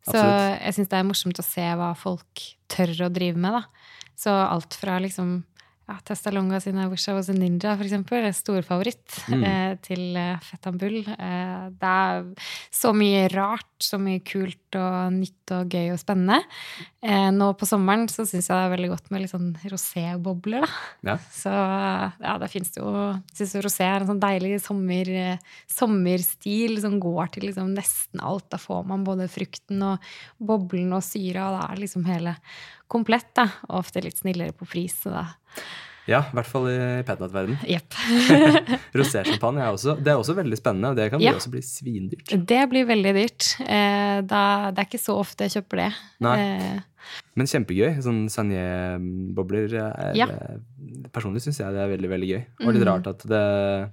Så 0.06 0.16
Absolutt. 0.16 0.60
jeg 0.62 0.76
syns 0.78 0.92
det 0.92 1.00
er 1.00 1.08
morsomt 1.08 1.40
å 1.42 1.46
se 1.48 1.66
hva 1.80 1.90
folk 1.98 2.44
tør 2.72 2.94
å 3.08 3.12
drive 3.12 3.40
med, 3.42 3.58
da. 3.58 3.64
Så 4.20 4.32
alt 4.36 4.76
fra 4.76 4.98
liksom 5.02 5.40
ja, 5.90 5.96
Testalonga 6.06 6.60
sin 6.62 6.78
Wish 6.92 7.08
I 7.10 7.16
Was 7.18 7.32
a 7.32 7.34
Ninja, 7.34 7.72
for 7.76 7.84
eksempel, 7.88 8.22
er 8.28 8.36
storfavoritt, 8.38 9.08
Mm. 9.30 9.44
eh, 9.44 9.76
til 9.82 10.14
Fetambul. 10.46 11.00
Eh, 11.18 11.70
det 11.74 11.90
er 11.90 12.28
så 12.72 12.92
mye 12.94 13.24
rart, 13.34 13.66
så 13.82 13.98
mye 13.98 14.22
kult 14.24 14.76
og 14.78 15.12
nytt 15.16 15.50
og 15.56 15.70
gøy 15.74 15.92
og 15.96 15.98
spennende. 16.00 16.44
Eh, 17.02 17.32
nå 17.34 17.48
på 17.58 17.66
sommeren 17.66 18.06
så 18.12 18.22
syns 18.28 18.48
jeg 18.52 18.54
det 18.54 18.66
er 18.68 18.74
veldig 18.78 18.90
godt 18.94 19.10
med 19.12 19.22
litt 19.24 19.32
sånn 19.34 19.50
rosébobler, 19.66 20.62
da. 20.68 20.70
Ja. 21.10 21.18
Så 21.34 21.50
ja, 22.22 22.38
det 22.38 22.52
fins 22.54 22.72
jo 22.78 22.86
Syns 23.34 23.56
jo 23.56 23.62
rosé 23.66 23.88
er 23.88 24.02
en 24.04 24.08
sånn 24.12 24.22
deilig 24.22 24.60
sommer, 24.62 25.10
eh, 25.10 25.38
sommerstil 25.68 26.80
som 26.84 27.00
går 27.02 27.32
til 27.34 27.48
liksom 27.50 27.74
nesten 27.76 28.22
alt. 28.22 28.50
Da 28.52 28.58
får 28.62 28.86
man 28.86 29.04
både 29.08 29.28
frukten 29.32 29.82
og 29.82 30.00
boblen 30.40 30.94
og 30.94 31.02
syra, 31.06 31.50
og 31.50 31.58
da 31.60 31.68
er 31.74 31.82
liksom 31.82 32.06
hele 32.06 32.36
komplett, 32.90 33.32
da. 33.38 33.48
Og 33.70 33.80
ofte 33.84 34.04
litt 34.04 34.20
snillere 34.22 34.54
på 34.58 34.68
pris, 34.70 34.96
så 35.04 35.12
da 35.14 35.26
Ja, 36.10 36.24
i 36.26 36.34
hvert 36.40 36.48
fall 36.50 36.66
i 36.72 36.78
Petnat-verdenen. 37.06 37.60
Yep. 37.70 37.94
Rosé-sjampanje 38.98 39.62
er 39.62 39.76
også, 39.76 39.94
det 40.02 40.10
er 40.14 40.18
også 40.22 40.34
veldig 40.40 40.58
spennende, 40.58 40.90
og 40.90 40.98
det 40.98 41.10
kan 41.14 41.22
Ja. 41.22 41.34
også 41.38 41.52
bli 41.54 41.62
svindyrt. 41.62 42.34
Det 42.50 42.62
blir 42.72 42.88
veldig 42.90 43.14
dyrt. 43.20 43.50
Eh, 43.62 44.22
da, 44.26 44.72
det 44.74 44.82
er 44.84 44.90
ikke 44.90 45.02
så 45.04 45.18
ofte 45.22 45.46
jeg 45.46 45.60
kjøper 45.60 45.84
det. 45.84 45.90
Nei. 46.26 46.36
Eh, 46.40 46.80
Men 47.40 47.48
kjempegøy. 47.48 48.02
Sånn 48.04 48.26
Sanier-bobler 48.30 49.74
er 49.80 50.16
Ja. 50.18 50.28
Personlig 51.14 51.42
syns 51.46 51.60
jeg 51.62 51.74
det 51.74 51.82
er 51.86 51.94
veldig, 51.98 52.10
veldig 52.10 52.30
gøy. 52.34 52.44
Og 52.66 52.74
litt 52.74 52.84
Mm. 52.84 52.88
rart 52.90 53.08
at 53.08 53.20
det 53.28 53.92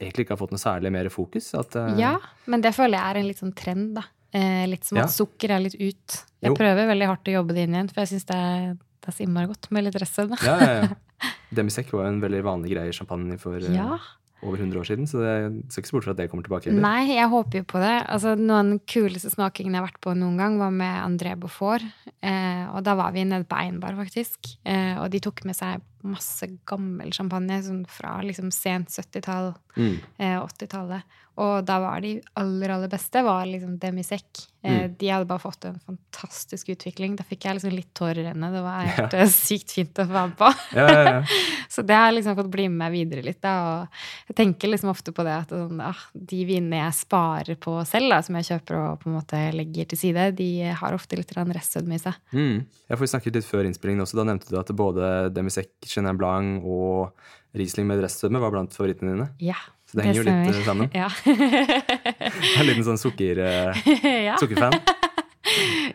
egentlig 0.00 0.24
ikke 0.26 0.36
har 0.36 0.42
fått 0.46 0.52
noe 0.52 0.58
særlig 0.62 0.92
mer 0.92 1.08
fokus. 1.10 1.54
At, 1.58 1.74
eh, 1.76 1.96
ja, 1.98 2.16
men 2.46 2.60
det 2.60 2.74
føler 2.74 2.98
jeg 2.98 3.04
er 3.16 3.18
en 3.20 3.26
litt 3.26 3.38
sånn 3.40 3.54
trend, 3.54 3.94
da. 3.94 4.02
Eh, 4.32 4.66
litt 4.66 4.84
som 4.84 4.96
Ja. 4.98 5.04
at 5.04 5.10
sukker 5.10 5.50
er 5.50 5.60
litt 5.60 5.74
ut. 5.74 6.24
Jeg 6.42 6.50
Jo. 6.50 6.54
prøver 6.54 6.86
veldig 6.86 7.06
hardt 7.06 7.24
å 7.24 7.32
jobbe 7.32 7.54
det 7.54 7.68
inn 7.68 7.74
igjen, 7.74 7.90
for 7.92 8.00
jeg 8.02 8.08
syns 8.08 8.26
det, 8.26 8.36
er- 8.36 8.76
det 9.08 9.16
så 9.18 9.24
innmari 9.26 9.48
godt 9.50 9.70
med 9.74 9.88
litt 9.88 9.98
restsødme. 10.02 10.38
Ja, 10.44 10.58
ja, 10.62 10.78
ja. 10.84 11.32
Demisec 11.56 11.90
var 11.96 12.06
en 12.10 12.20
veldig 12.22 12.44
vanlig 12.46 12.74
greie 12.76 12.92
i 12.92 12.96
champagne 12.96 13.38
for 13.40 13.56
eh, 13.58 13.74
Ja. 13.74 13.96
over 14.44 14.60
100 14.60 14.78
år 14.78 14.86
siden, 14.86 15.06
så 15.10 15.18
det 15.18 15.32
ser 15.72 15.82
ikke 15.82 15.88
så 15.90 15.96
bort 15.96 16.04
fra 16.06 16.12
at 16.14 16.18
det 16.20 16.28
kommer 16.30 16.44
tilbake. 16.46 16.68
Eller? 16.70 16.84
Nei, 16.84 17.08
jeg 17.16 17.26
håper 17.32 17.58
jo 17.58 17.64
på 17.72 17.80
det. 17.82 17.94
Altså, 18.06 18.36
noen 18.38 18.54
av 18.54 18.68
den 18.68 18.80
kuleste 18.86 19.32
smakingene 19.32 19.74
jeg 19.78 19.82
har 19.82 19.88
vært 19.88 20.00
på 20.04 20.12
noen 20.14 20.36
gang, 20.38 20.58
var 20.60 20.70
med 20.76 20.94
André 21.02 21.32
Beaufort. 21.40 21.82
Eh, 22.22 22.64
og 22.70 22.84
da 22.86 22.94
var 23.00 23.10
vi 23.16 23.24
nede 23.26 23.48
på 23.50 23.58
Einbar, 23.58 23.96
faktisk. 23.98 24.52
Eh, 24.62 24.94
og 25.02 25.08
de 25.10 25.18
tok 25.24 25.42
med 25.48 25.58
seg 25.58 25.82
masse 26.06 26.46
gammel 26.68 27.10
champagne 27.12 27.60
sånn 27.64 27.84
fra 27.90 28.18
liksom 28.22 28.52
sent 28.54 28.88
70-tall, 28.94 29.54
Mm. 29.78 29.98
eh, 30.18 30.36
80-tallet. 30.42 31.02
Og 31.38 31.64
da 31.64 31.76
var 31.78 32.00
de 32.02 32.16
aller, 32.34 32.70
aller 32.74 32.88
beste 32.90 33.20
var 33.22 33.44
liksom 33.46 33.76
Demisec. 33.78 34.24
Eh, 34.64 34.88
Mm. 34.88 34.94
De 34.98 35.08
hadde 35.08 35.24
bare 35.30 35.38
fått 35.38 35.64
en 35.68 35.78
fantastisk 35.86 36.68
utvikling. 36.74 37.14
Da 37.16 37.22
fikk 37.22 37.44
jeg 37.46 37.54
liksom 37.54 37.70
litt 37.70 37.92
tårer 37.94 38.24
i 38.24 38.32
øynene. 38.32 38.48
Det 38.52 38.62
var 38.64 38.80
helt 38.90 39.12
ja. 39.14 39.26
sykt 39.30 39.70
fint 39.70 39.94
å 40.02 40.04
få 40.08 40.12
være 40.16 40.28
med 40.32 40.36
på. 40.40 40.48
Ja, 40.74 40.86
ja, 40.90 41.02
ja. 41.04 41.22
Så 41.70 41.84
det 41.86 41.94
har 41.94 42.10
liksom 42.12 42.34
fått 42.34 42.50
bli 42.50 42.66
med 42.68 42.78
meg 42.82 42.92
videre 42.96 43.22
litt. 43.22 43.38
Da. 43.40 43.52
Og 43.86 44.32
jeg 44.32 44.36
tenker 44.40 44.68
liksom 44.72 44.90
ofte 44.90 45.14
på 45.14 45.22
det 45.22 45.36
at 45.44 45.54
sånn, 45.54 45.78
ah, 45.80 46.00
de 46.12 46.40
vinene 46.48 46.80
jeg 46.82 46.96
sparer 46.98 47.54
på 47.62 47.76
selv, 47.86 48.10
da, 48.10 48.18
som 48.26 48.34
jeg 48.40 48.48
kjøper 48.50 48.80
og 48.82 48.98
på 49.04 49.08
en 49.12 49.16
måte 49.20 49.42
legger 49.54 49.86
til 49.94 49.98
side, 50.02 50.26
de 50.42 50.50
har 50.82 50.92
ofte 50.98 51.16
litt 51.20 51.30
restsødme 51.38 51.94
i 51.94 52.02
seg. 52.02 52.18
Mm. 52.34 52.66
Jeg 52.90 52.98
får 52.98 53.12
snakket 53.14 53.38
litt 53.38 53.46
før 53.46 53.70
innspillingen 53.70 54.02
også. 54.02 54.18
Da 54.18 54.26
nevnte 54.26 54.50
du 54.50 54.58
at 54.58 54.74
både 54.74 55.30
Demisec, 55.38 55.70
Chenin 55.88 56.18
Blanc 56.20 56.62
og 56.64 57.12
Riesling 57.58 57.86
med 57.88 58.02
restsødme 58.04 58.40
var 58.42 58.52
blant 58.54 58.74
favorittene 58.76 59.14
dine. 59.16 59.28
Ja. 59.40 59.56
Så 59.88 59.96
det 59.96 60.04
henger 60.04 60.20
jo 60.20 60.28
litt 60.28 60.54
eh, 60.54 60.64
sammen. 60.66 60.90
Ja. 61.02 61.08
Er 61.88 62.60
en 62.60 62.66
liten 62.68 62.84
sånn 62.86 63.00
sukker, 63.00 63.38
eh, 63.40 63.84
ja. 64.28 64.36
sukkerfan. 64.40 64.74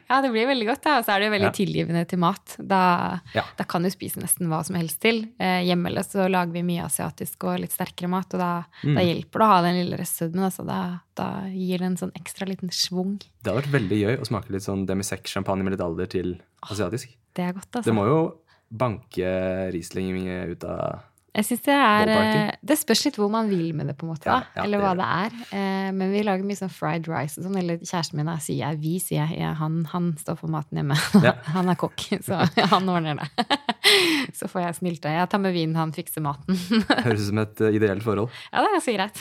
ja, 0.09 0.17
det 0.23 0.31
blir 0.33 0.47
veldig 0.49 0.65
godt, 0.71 0.81
da. 0.85 0.95
Og 0.99 1.05
så 1.05 1.13
er 1.13 1.21
det 1.21 1.27
jo 1.27 1.33
veldig 1.35 1.49
Ja. 1.51 1.53
tilgivende 1.55 2.01
til 2.09 2.19
mat. 2.23 2.55
Da, 2.57 3.19
Ja. 3.35 3.43
da 3.57 3.63
kan 3.69 3.83
du 3.85 3.89
spise 3.93 4.17
nesten 4.21 4.49
hva 4.49 4.63
som 4.65 4.75
helst 4.79 4.99
til. 5.03 5.27
Eh, 5.39 5.61
hjemme 5.67 5.93
så 6.03 6.25
lager 6.29 6.51
vi 6.55 6.63
mye 6.65 6.85
asiatisk 6.87 7.43
og 7.45 7.59
litt 7.61 7.71
sterkere 7.71 8.09
mat, 8.09 8.33
og 8.33 8.39
da, 8.41 8.51
Mm. 8.83 8.95
da 8.97 9.01
hjelper 9.05 9.39
det 9.39 9.45
å 9.45 9.51
ha 9.53 9.61
den 9.61 9.75
lille 9.83 9.97
restsødmen. 10.01 10.43
Altså. 10.49 10.65
Da, 10.65 10.99
da 11.15 11.27
gir 11.53 11.77
det 11.77 11.85
en 11.85 11.97
sånn 11.97 12.13
ekstra 12.17 12.47
liten 12.49 12.69
schwung. 12.73 13.19
Det 13.43 13.53
hadde 13.53 13.61
vært 13.61 13.77
veldig 13.81 13.99
gøy 14.01 14.17
å 14.19 14.25
smake 14.25 14.49
litt 14.49 14.63
sånn 14.65 14.87
Demisec-champagne 14.87 15.63
med 15.63 15.73
litt 15.77 15.81
alder 15.85 16.07
til 16.07 16.39
asiatisk. 16.63 17.13
Det 17.35 17.43
er 17.45 17.53
godt, 17.53 17.69
altså. 17.75 17.85
Det 17.85 17.93
må 17.93 18.05
jo 18.05 18.33
banke 18.73 19.33
Riesling 19.73 20.25
ut 20.53 20.63
av 20.65 21.03
Jeg 21.33 21.45
synes 21.47 21.63
det 21.65 21.75
er 21.75 22.11
eh, 22.13 22.51
Det 22.61 22.77
spørs 22.77 23.03
litt 23.07 23.17
hvor 23.21 23.29
man 23.33 23.49
vil 23.49 23.73
med 23.77 23.89
det, 23.89 23.95
på 23.97 24.05
en 24.05 24.11
måte. 24.13 24.29
Ja, 24.29 24.43
ja, 24.55 24.65
eller 24.65 24.81
hva 24.81 24.93
det, 24.97 25.05
det 25.05 25.09
er. 25.25 25.31
Eh, 25.57 25.89
Men 25.97 26.13
vi 26.13 26.23
lager 26.25 26.45
mye 26.45 26.59
sånn 26.59 26.73
fried 26.73 27.09
rice 27.09 27.39
og 27.39 27.47
sånn. 27.47 27.57
Eller 27.61 27.81
kjæresten 27.81 28.19
min 28.19 28.29
sier 28.43 28.59
jeg 28.61 28.81
vi, 28.83 28.93
sier 29.01 29.23
jeg. 29.23 29.41
Ja, 29.41 29.53
han, 29.61 29.83
han 29.93 30.11
står 30.21 30.37
for 30.41 30.53
maten 30.53 30.77
hjemme. 30.81 30.97
Han 31.55 31.69
er 31.73 31.77
kokk, 31.79 32.05
så 32.25 32.43
han 32.73 32.89
ordner 32.89 33.21
det. 33.21 33.27
Så 34.37 34.47
får 34.49 34.61
jeg 34.63 34.77
snilte. 34.79 35.11
Jeg 35.11 35.29
tar 35.29 35.41
med 35.43 35.53
vinen, 35.53 35.75
han 35.75 35.91
fikser 35.93 36.23
maten. 36.23 36.55
Høres 37.03 37.25
ut 37.25 37.27
som 37.27 37.41
et 37.43 37.61
eh, 37.61 37.75
ideelt 37.77 38.03
forhold. 38.05 38.31
Ja, 38.49 38.63
det 38.63 38.69
er 38.69 38.75
ganske 38.77 38.95
greit. 38.95 39.17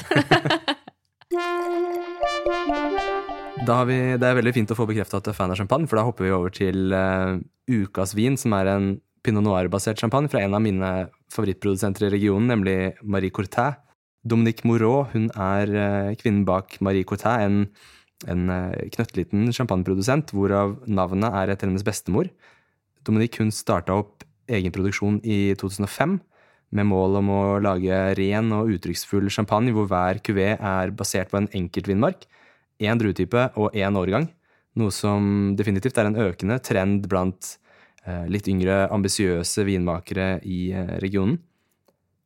Da 3.67 3.77
har 3.81 3.87
vi, 3.89 3.99
det 4.19 4.27
er 4.27 4.39
veldig 4.39 4.55
fint 4.57 4.73
å 4.73 4.77
få 4.79 4.87
bekrefta 4.89 5.19
at 5.19 5.27
du 5.27 5.33
er 5.33 5.37
fan 5.37 5.53
av 5.53 5.59
champagne, 5.61 5.89
for 5.91 5.99
da 5.99 6.07
hopper 6.07 6.27
vi 6.27 6.33
over 6.35 6.51
til 6.55 6.95
uh, 6.95 7.39
ukas 7.71 8.15
vin, 8.19 8.37
som 8.41 8.55
er 8.59 8.71
en 8.73 8.87
pinot 9.23 9.45
noir-basert 9.47 10.01
champagne 10.03 10.31
fra 10.31 10.43
en 10.43 10.57
av 10.57 10.63
mine 10.65 10.91
favorittprodusenter 11.33 12.09
i 12.09 12.13
regionen, 12.17 12.51
nemlig 12.51 12.95
Marie 13.03 13.33
Courtin. 13.35 13.79
Dominique 14.23 14.67
Moreau 14.69 15.07
hun 15.13 15.31
er 15.35 15.71
eh, 15.75 16.15
kvinnen 16.19 16.45
bak 16.47 16.77
Marie 16.81 17.07
Courtin, 17.07 17.43
en, 17.43 17.65
en 18.31 18.51
eh, 18.55 18.91
knøttliten 18.95 19.49
champagneprodusent, 19.55 20.35
hvorav 20.35 20.77
navnet 20.87 21.35
er 21.43 21.55
etter 21.55 21.71
hennes 21.71 21.87
bestemor. 21.87 22.31
Dominique 23.07 23.43
hun 23.43 23.51
starta 23.55 23.97
opp 24.03 24.27
egen 24.51 24.75
produksjon 24.75 25.21
i 25.23 25.55
2005 25.59 26.19
med 26.73 26.89
mål 26.89 27.19
om 27.21 27.33
å 27.33 27.43
lage 27.63 27.97
ren 28.19 28.53
og 28.57 28.71
uttrykksfull 28.75 29.29
champagne 29.33 29.75
hvor 29.75 29.89
hver 29.91 30.23
kuvé 30.25 30.53
er 30.57 30.95
basert 30.97 31.33
på 31.33 31.43
en 31.43 31.51
enkeltvinmark, 31.53 32.25
én 32.83 32.99
druetype 32.99 33.51
og 33.61 33.75
én 33.77 33.99
årgang, 33.99 34.31
noe 34.81 34.95
som 34.95 35.53
definitivt 35.59 35.99
er 36.01 36.09
en 36.09 36.19
økende 36.31 36.57
trend 36.65 37.07
blant 37.11 37.57
litt 38.31 38.49
yngre, 38.51 38.87
ambisiøse 38.95 39.65
vinmakere 39.69 40.41
i 40.43 40.73
eh, 40.75 40.97
regionen. 41.03 41.39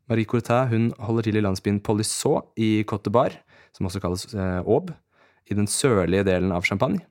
Marie 0.06 0.28
Courtin 0.28 0.70
hun 0.70 0.86
holder 1.02 1.26
til 1.26 1.40
i 1.40 1.42
landsbyen 1.42 1.82
Polissot 1.84 2.52
i 2.62 2.84
Cote 2.86 3.10
Bar, 3.10 3.34
som 3.74 3.88
også 3.88 4.00
kalles 4.00 4.28
eh, 4.32 4.62
Aube, 4.62 4.94
i 5.50 5.54
den 5.58 5.68
sørlige 5.70 6.24
delen 6.26 6.54
av 6.54 6.64
Champagne. 6.66 7.02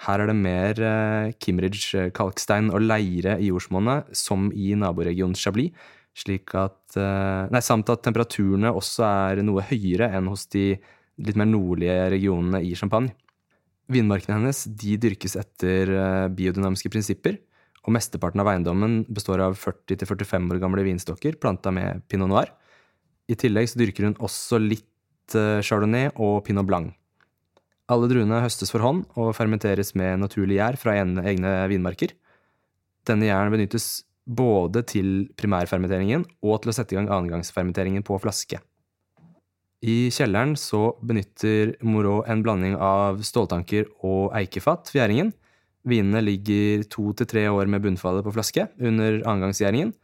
Her 0.00 0.22
er 0.22 0.30
det 0.30 0.36
mer 0.36 0.78
Kimridge, 1.44 2.06
kalkstein 2.16 2.70
og 2.72 2.80
leire 2.86 3.34
i 3.36 3.50
jordsmonnet, 3.50 4.08
som 4.16 4.48
i 4.56 4.72
naboregionen 4.78 5.36
Chablis, 5.36 5.74
slik 6.16 6.54
at 6.58 6.96
eh, 6.98 7.50
Nei, 7.52 7.62
samt 7.64 7.90
at 7.92 8.02
temperaturene 8.04 8.72
også 8.74 9.04
er 9.06 9.42
noe 9.46 9.64
høyere 9.68 10.10
enn 10.16 10.30
hos 10.30 10.46
de 10.50 10.74
litt 11.20 11.38
mer 11.38 11.48
nordlige 11.48 12.08
regionene 12.14 12.62
i 12.64 12.72
Champagne. 12.78 13.12
Vinmarkene 13.90 14.38
hennes 14.38 14.64
de 14.80 14.96
dyrkes 15.02 15.36
etter 15.40 15.94
eh, 15.94 16.26
biodynamiske 16.34 16.92
prinsipper, 16.92 17.38
og 17.86 17.94
mesteparten 17.96 18.42
av 18.42 18.50
eiendommen 18.52 19.02
består 19.08 19.42
av 19.44 19.56
40-45 19.58 20.50
år 20.52 20.60
gamle 20.62 20.84
vinstokker 20.84 21.38
planta 21.40 21.72
med 21.72 22.02
pinot 22.10 22.30
noir. 22.30 22.52
I 23.30 23.36
tillegg 23.38 23.70
så 23.70 23.80
dyrker 23.80 24.08
hun 24.08 24.18
også 24.20 24.60
litt 24.60 25.36
eh, 25.38 25.62
chardonnay 25.64 26.10
og 26.16 26.42
pinot 26.46 26.68
blanc. 26.68 26.92
Alle 27.90 28.06
druene 28.10 28.42
høstes 28.44 28.70
for 28.70 28.84
hånd 28.84 29.06
og 29.18 29.32
fermenteres 29.34 29.94
med 29.98 30.20
naturlig 30.22 30.60
gjær 30.60 30.78
fra 30.78 30.94
egne 31.00 31.56
vinmarker. 31.72 32.14
Denne 33.08 33.26
gjæren 33.26 33.54
benyttes 33.54 34.04
både 34.30 34.84
til 34.86 35.30
primærfermenteringen 35.40 36.26
og 36.44 36.60
til 36.62 36.70
å 36.70 36.74
sette 36.76 36.94
i 36.94 37.00
gang 37.00 37.08
annengangsfermenteringen 37.10 38.04
på 38.06 38.18
flaske. 38.22 38.60
I 39.80 40.10
kjelleren 40.12 40.52
så 40.60 40.92
benytter 41.00 41.72
Moreau 41.82 42.20
en 42.28 42.42
blanding 42.44 42.76
av 42.76 43.22
ståltanker 43.24 43.88
og 44.04 44.34
eikefat 44.36 44.92
ved 44.92 45.00
gjæringen. 45.00 45.32
Vinene 45.88 46.20
ligger 46.20 46.84
to 46.92 47.10
til 47.16 47.28
tre 47.28 47.46
år 47.48 47.68
med 47.70 47.82
bunnfallet 47.84 48.24
på 48.26 48.34
flaske 48.34 48.66
under 48.76 49.22
annengangsgjæringen, 49.24 49.94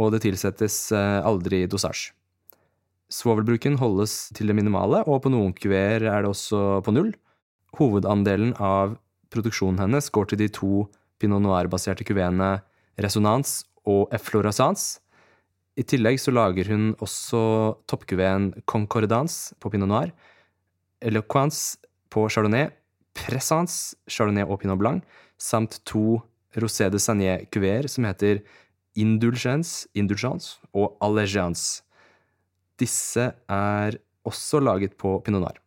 og 0.00 0.14
det 0.14 0.24
tilsettes 0.24 0.88
eh, 0.96 1.20
aldri 1.26 1.66
dosasje. 1.70 2.14
Svovelbruken 3.10 3.76
holdes 3.80 4.30
til 4.36 4.50
det 4.50 4.54
minimale, 4.54 5.02
og 5.06 5.24
på 5.24 5.32
noen 5.32 5.54
kuveer 5.54 6.04
er 6.06 6.22
det 6.22 6.30
også 6.30 6.78
på 6.86 6.94
null. 6.94 7.10
Hovedandelen 7.78 8.54
av 8.62 8.96
produksjonen 9.34 9.80
hennes 9.82 10.10
går 10.14 10.30
til 10.30 10.40
de 10.42 10.48
to 10.54 10.84
pinot 11.20 11.42
noir-baserte 11.42 12.06
kuveene 12.06 12.60
Resonans 13.02 13.64
og 13.88 14.10
Efflorescence. 14.14 15.00
I 15.78 15.86
tillegg 15.86 16.20
så 16.22 16.34
lager 16.34 16.70
hun 16.70 16.92
også 17.02 17.40
toppkuveen 17.90 18.52
Concordance 18.70 19.56
på 19.62 19.72
pinot 19.74 19.90
noir, 19.90 20.14
Eloquence 21.00 21.78
på 22.12 22.26
chardonnay, 22.30 22.68
Pressance, 23.20 23.94
chardonnay 24.10 24.46
og 24.46 24.62
pinot 24.62 24.80
blanc, 24.80 25.04
samt 25.40 25.80
to 25.88 26.20
Rosé 26.56 26.88
de 26.90 26.98
Sagné-kuveer 26.98 27.86
som 27.90 28.06
heter 28.08 28.42
Indulgence, 28.98 29.86
Indulgence 29.94 30.58
og 30.74 30.96
Allegiance. 31.04 31.82
Disse 32.80 33.30
er 33.30 33.98
også 34.26 34.60
laget 34.62 34.96
på 34.98 35.18
pinot 35.24 35.44
noir. 35.44 35.60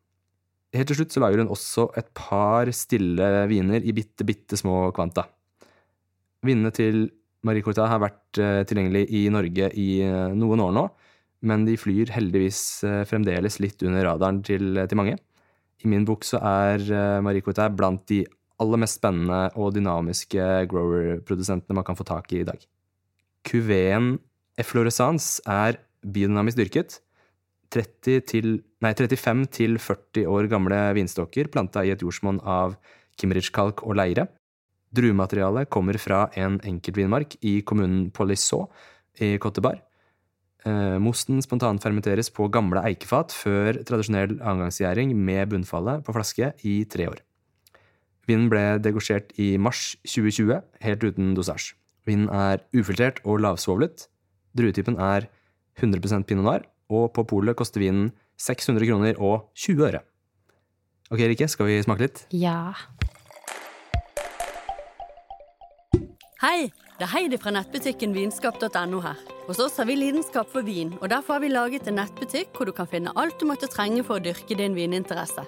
Helt 0.74 0.90
til 0.90 0.98
slutt 0.98 1.14
så 1.14 1.22
lager 1.22 1.44
hun 1.44 1.52
også 1.54 1.88
et 2.00 2.10
par 2.18 2.70
stille 2.74 3.28
viner 3.50 3.86
i 3.86 3.94
bitte, 3.94 4.26
bitte 4.26 4.58
små 4.58 4.88
kvanta. 4.96 5.28
Vinene 6.44 6.74
til 6.74 7.06
Marie 7.46 7.64
Corta 7.64 7.86
har 7.92 8.02
vært 8.02 8.40
eh, 8.42 8.64
tilgjengelig 8.68 9.06
i 9.14 9.28
Norge 9.32 9.70
i 9.80 9.88
eh, 10.04 10.34
noen 10.36 10.64
år 10.64 10.74
nå, 10.76 10.88
men 11.48 11.66
de 11.68 11.76
flyr 11.80 12.12
heldigvis 12.16 12.60
eh, 12.88 13.04
fremdeles 13.08 13.60
litt 13.64 13.84
under 13.86 14.08
radaren 14.08 14.42
til, 14.48 14.80
til 14.88 15.00
mange. 15.00 15.18
I 15.84 15.92
min 15.92 16.06
bok 16.08 16.24
så 16.28 16.40
er 16.40 16.84
eh, 16.88 17.22
Marie 17.24 17.44
Courtin 17.44 17.76
blant 17.76 18.04
de 18.10 18.24
aller 18.64 18.80
mest 18.80 19.00
spennende 19.02 19.50
og 19.60 19.74
dynamiske 19.76 20.44
grower-produsentene 20.72 21.76
man 21.76 21.86
kan 21.88 21.98
få 22.00 22.06
tak 22.08 22.32
i 22.32 22.44
i 22.44 22.48
dag. 22.48 22.62
Kuveen 23.44 24.16
Efflorescence 24.60 25.42
er 25.50 25.80
biodynamisk 26.06 26.60
dyrket. 26.62 27.00
30 27.74 28.22
til, 28.30 28.50
nei, 28.86 28.94
35 28.94 29.48
til 29.58 29.80
40 29.82 30.28
år 30.30 30.48
gamle 30.52 30.80
vinstokker 30.94 31.50
planta 31.52 31.82
i 31.82 31.90
et 31.94 32.04
jordsmonn 32.06 32.40
av 32.46 32.78
Kimmeridge-kalk 33.18 33.82
og 33.88 33.98
leire. 33.98 34.28
Druematerialet 34.94 35.72
kommer 35.74 35.98
fra 35.98 36.28
en 36.38 36.60
enkeltvinmark 36.62 37.40
i 37.42 37.62
kommunen 37.66 38.12
Polisseau 38.14 38.68
i 39.18 39.36
Cote 39.42 39.64
Bar. 39.66 39.82
Eh, 40.64 40.98
mosten 41.04 41.42
spontanfermenteres 41.44 42.30
på 42.32 42.48
gamle 42.48 42.80
eikefat 42.88 43.34
før 43.36 43.82
tradisjonell 43.84 44.38
annengangsgjæring 44.40 45.12
med 45.12 45.50
bunnfallet 45.52 46.06
på 46.08 46.16
flaske 46.16 46.54
i 46.64 46.76
tre 46.88 47.10
år. 47.12 47.20
Vinen 48.30 48.48
ble 48.48 48.80
degosjert 48.80 49.34
i 49.36 49.58
mars 49.60 49.98
2020, 50.08 50.62
helt 50.86 51.04
uten 51.04 51.34
dosasje. 51.36 51.76
Vinen 52.08 52.30
er 52.32 52.64
ufiltrert 52.76 53.20
og 53.28 53.42
lavsvovlet. 53.44 54.08
Druetypen 54.56 54.96
er 55.00 55.28
100% 55.82 56.28
pinot 56.30 56.48
noir, 56.48 56.64
og 56.88 57.12
på 57.16 57.28
polet 57.28 57.60
koster 57.60 57.84
vinen 57.84 58.12
600 58.40 58.88
kroner 58.88 59.20
og 59.20 59.50
20 59.60 59.88
øre. 59.90 60.04
Ok, 61.12 61.20
Rikke, 61.20 61.48
skal 61.52 61.68
vi 61.68 61.82
smake 61.84 62.08
litt? 62.08 62.26
Ja. 62.32 62.72
Hei, 66.44 66.72
det 67.00 67.08
er 67.08 67.16
Heidi 67.18 67.40
fra 67.40 67.52
nettbutikken 67.56 68.16
vinskap.no 68.16 69.04
her. 69.04 69.33
Hos 69.48 69.60
oss 69.60 69.78
har 69.78 69.86
vi 69.86 69.96
lidenskap 69.96 70.48
for 70.48 70.64
vin, 70.64 70.94
og 71.02 71.10
derfor 71.12 71.36
har 71.36 71.42
vi 71.44 71.50
laget 71.52 71.88
en 71.88 71.98
nettbutikk 72.00 72.54
hvor 72.56 72.70
du 72.70 72.72
kan 72.76 72.88
finne 72.88 73.12
alt 73.20 73.36
du 73.42 73.44
måtte 73.50 73.68
trenge 73.68 74.00
for 74.08 74.16
å 74.16 74.24
dyrke 74.24 74.56
din 74.56 74.76
vininteresse. 74.78 75.44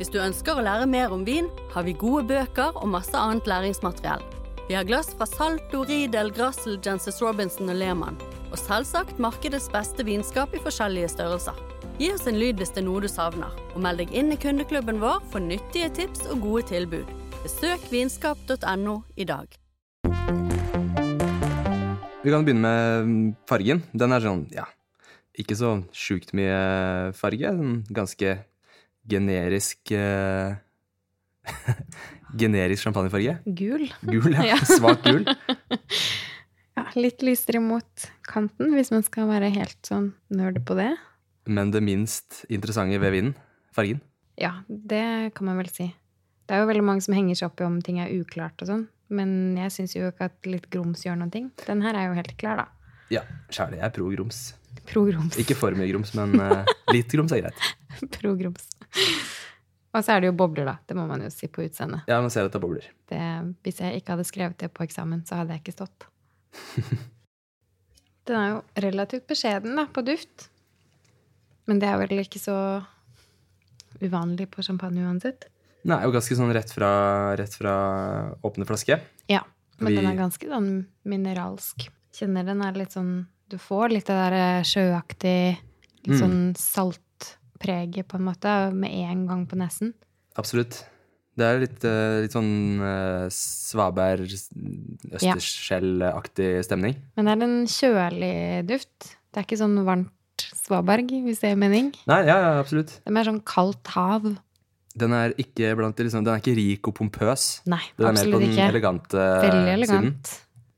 Hvis 0.00 0.10
du 0.10 0.18
ønsker 0.18 0.58
å 0.58 0.64
lære 0.66 0.88
mer 0.90 1.14
om 1.14 1.22
vin, 1.24 1.46
har 1.70 1.86
vi 1.86 1.94
gode 1.94 2.24
bøker 2.26 2.74
og 2.74 2.90
masse 2.90 3.14
annet 3.14 3.46
læringsmateriell. 3.46 4.24
Vi 4.66 4.74
har 4.74 4.88
glass 4.88 5.12
fra 5.14 5.28
Salto, 5.30 5.84
Riedel, 5.86 6.32
Grassel, 6.34 6.74
Jenses 6.82 7.20
Robinson 7.22 7.70
og 7.70 7.78
Lehmann. 7.78 8.18
Og 8.50 8.58
selvsagt 8.58 9.20
markedets 9.22 9.68
beste 9.70 10.02
vinskap 10.08 10.54
i 10.54 10.62
forskjellige 10.64 11.12
størrelser. 11.14 11.60
Gi 12.00 12.10
oss 12.16 12.26
en 12.26 12.40
lyd 12.40 12.58
hvis 12.58 12.74
det 12.74 12.82
er 12.82 12.88
noe 12.88 13.04
du 13.04 13.08
savner, 13.08 13.54
og 13.76 13.84
meld 13.84 14.02
deg 14.02 14.10
inn 14.10 14.34
i 14.34 14.40
kundeklubben 14.42 14.98
vår 14.98 15.22
for 15.30 15.44
nyttige 15.44 15.92
tips 16.00 16.26
og 16.32 16.42
gode 16.48 16.66
tilbud. 16.72 17.14
Besøk 17.44 17.86
vinskap.no 17.94 18.98
i 19.14 19.28
dag. 19.30 19.54
Vi 22.26 22.32
kan 22.34 22.42
begynne 22.42 22.66
med 22.66 23.34
fargen. 23.46 23.84
Den 23.94 24.10
er 24.10 24.24
sånn, 24.24 24.40
ja, 24.50 24.64
ikke 25.38 25.54
så 25.54 25.68
sjukt 25.94 26.32
mye 26.34 26.56
farge. 27.14 27.52
Sånn 27.54 27.76
ganske 27.94 28.32
generisk 29.06 29.92
uh, 29.94 30.56
Generisk 32.40 32.88
champagnefarge. 32.88 33.36
Gul. 33.46 33.86
Gul, 34.02 34.34
ja. 34.34 34.42
Ja. 34.50 34.58
Svak 34.66 35.06
gul. 35.06 35.22
Ja, 36.74 36.88
litt 36.98 37.22
lysere 37.22 37.62
mot 37.62 38.08
kanten, 38.26 38.74
hvis 38.74 38.90
man 38.90 39.06
skal 39.06 39.30
være 39.30 39.52
helt 39.54 39.78
sånn 39.86 40.10
nerd 40.26 40.58
på 40.66 40.74
det. 40.80 40.90
Men 41.46 41.70
det 41.70 41.84
minst 41.86 42.42
interessante 42.50 42.98
ved 42.98 43.14
vinen, 43.14 43.38
fargen. 43.70 44.02
Ja, 44.34 44.64
det 44.66 45.30
kan 45.38 45.46
man 45.46 45.62
vel 45.62 45.70
si. 45.70 45.92
Det 46.50 46.58
er 46.58 46.66
jo 46.66 46.72
veldig 46.74 46.88
mange 46.90 47.06
som 47.06 47.14
henger 47.14 47.38
seg 47.38 47.52
opp 47.52 47.62
i 47.62 47.70
om 47.70 47.78
ting 47.86 48.02
er 48.02 48.10
uklart 48.18 48.66
og 48.66 48.74
sånn. 48.74 48.86
Men 49.12 49.30
jeg 49.58 49.72
syns 49.74 49.94
jo 49.96 50.08
ikke 50.10 50.30
at 50.30 50.48
litt 50.48 50.66
grums 50.72 51.04
gjør 51.06 51.18
noen 51.20 51.32
ting. 51.34 51.50
Den 51.66 51.84
her 51.84 51.98
er 51.98 52.08
jo 52.08 52.16
helt 52.18 52.34
klar, 52.40 52.64
da. 52.64 52.92
Ja, 53.12 53.22
kjærlig. 53.54 53.78
Jeg 53.78 53.86
er 53.86 53.94
pro 53.94 54.08
grums. 54.10 54.40
Pro 54.86 55.04
grums. 55.06 55.38
Ikke 55.40 55.56
for 55.58 55.76
mye 55.78 55.88
grums, 55.92 56.12
men 56.18 56.34
uh, 56.42 56.66
litt 56.94 57.12
grums 57.12 57.34
er 57.34 57.44
greit. 57.44 58.08
Pro 58.18 58.34
grums. 58.38 58.66
Og 59.96 60.02
så 60.04 60.16
er 60.16 60.24
det 60.24 60.32
jo 60.32 60.36
bobler, 60.36 60.66
da. 60.68 60.76
Det 60.84 60.96
må 60.98 61.06
man 61.08 61.22
jo 61.24 61.30
si 61.32 61.48
på 61.48 61.64
utseendet. 61.64 62.04
Ja, 62.10 62.18
man 62.20 62.32
ser 62.34 62.48
at 62.48 62.52
det 62.52 62.58
er 62.58 62.66
bobler. 62.66 62.88
Det, 63.08 63.20
hvis 63.64 63.80
jeg 63.80 64.00
ikke 64.00 64.16
hadde 64.16 64.26
skrevet 64.28 64.58
det 64.60 64.72
på 64.74 64.84
eksamen, 64.84 65.22
så 65.28 65.40
hadde 65.40 65.54
jeg 65.54 65.64
ikke 65.64 65.76
stått. 65.78 66.08
Den 68.26 68.36
er 68.40 68.48
jo 68.50 68.60
relativt 68.82 69.26
beskjeden 69.30 69.78
da, 69.78 69.86
på 69.86 70.02
duft. 70.04 70.48
Men 71.70 71.78
det 71.82 71.88
er 71.88 72.00
vel 72.02 72.22
ikke 72.22 72.42
så 72.42 72.56
uvanlig 74.02 74.48
på 74.50 74.64
champagne 74.66 75.04
uansett. 75.06 75.46
Den 75.86 75.94
er 75.94 76.02
jo 76.08 76.10
ganske 76.16 76.34
sånn 76.34 76.50
rett 76.56 76.72
fra, 76.74 76.88
rett 77.38 77.52
fra 77.54 77.74
åpne 78.42 78.66
flaske. 78.66 78.98
Ja, 79.30 79.44
men 79.78 79.92
Vi- 79.92 80.00
den 80.00 80.06
er 80.10 80.16
ganske 80.18 80.48
sånn 80.50 80.86
mineralsk. 81.06 81.88
Kjenner 82.12 82.44
den 82.44 82.62
er 82.62 82.72
litt 82.72 82.90
sånn 82.96 83.26
Du 83.48 83.56
får 83.62 83.92
litt 83.94 84.06
det 84.10 84.16
der 84.18 84.32
eh, 84.34 84.62
sjøaktig, 84.66 85.58
litt 86.02 86.16
Mm. 86.16 86.18
sånn 86.18 86.56
saltpreget 86.58 88.08
på 88.08 88.16
en 88.18 88.24
måte, 88.26 88.72
med 88.74 88.90
en 88.90 89.26
gang 89.28 89.46
på 89.46 89.54
nesen. 89.54 89.92
Absolutt. 90.36 90.82
Det 91.36 91.44
er 91.44 91.60
litt, 91.60 91.84
eh, 91.84 92.22
litt 92.22 92.32
sånn 92.32 92.80
uh, 92.80 93.28
svaberg, 93.30 94.26
østerskjellaktig 95.12 96.64
stemning. 96.64 96.96
Men 97.16 97.26
det 97.28 97.34
er 97.36 97.44
en 97.46 97.66
kjølig 97.66 98.66
duft. 98.68 99.16
Det 99.32 99.40
er 99.42 99.46
ikke 99.46 99.60
sånn 99.60 99.78
varmt 99.86 100.10
svaberg, 100.56 101.10
hvis 101.24 101.40
det 101.42 101.50
gir 101.52 101.60
mening. 101.60 101.92
Nei, 102.08 102.22
ja, 102.26 102.36
ja, 102.40 102.52
absolutt. 102.62 102.88
Det 103.04 103.06
er 103.10 103.16
mer 103.16 103.28
sånn 103.28 103.42
kaldt 103.44 103.86
hav. 103.94 104.26
Den 104.96 105.12
er 105.12 105.34
ikke, 105.36 105.74
blant, 105.76 105.96
liksom, 106.00 106.24
den 106.24 106.34
er 106.34 106.40
ikke 106.40 106.56
rik 106.56 106.88
og 106.88 106.94
pompøs. 106.96 107.60
Nei, 107.66 107.82
Den 107.98 108.06
er 108.08 108.12
mer 108.16 108.32
på 108.32 108.40
den 108.40 108.50
ikke. 108.54 108.68
elegante 108.72 109.18
Veldig 109.20 109.62
siden. 109.62 109.74
elegant. 109.74 110.30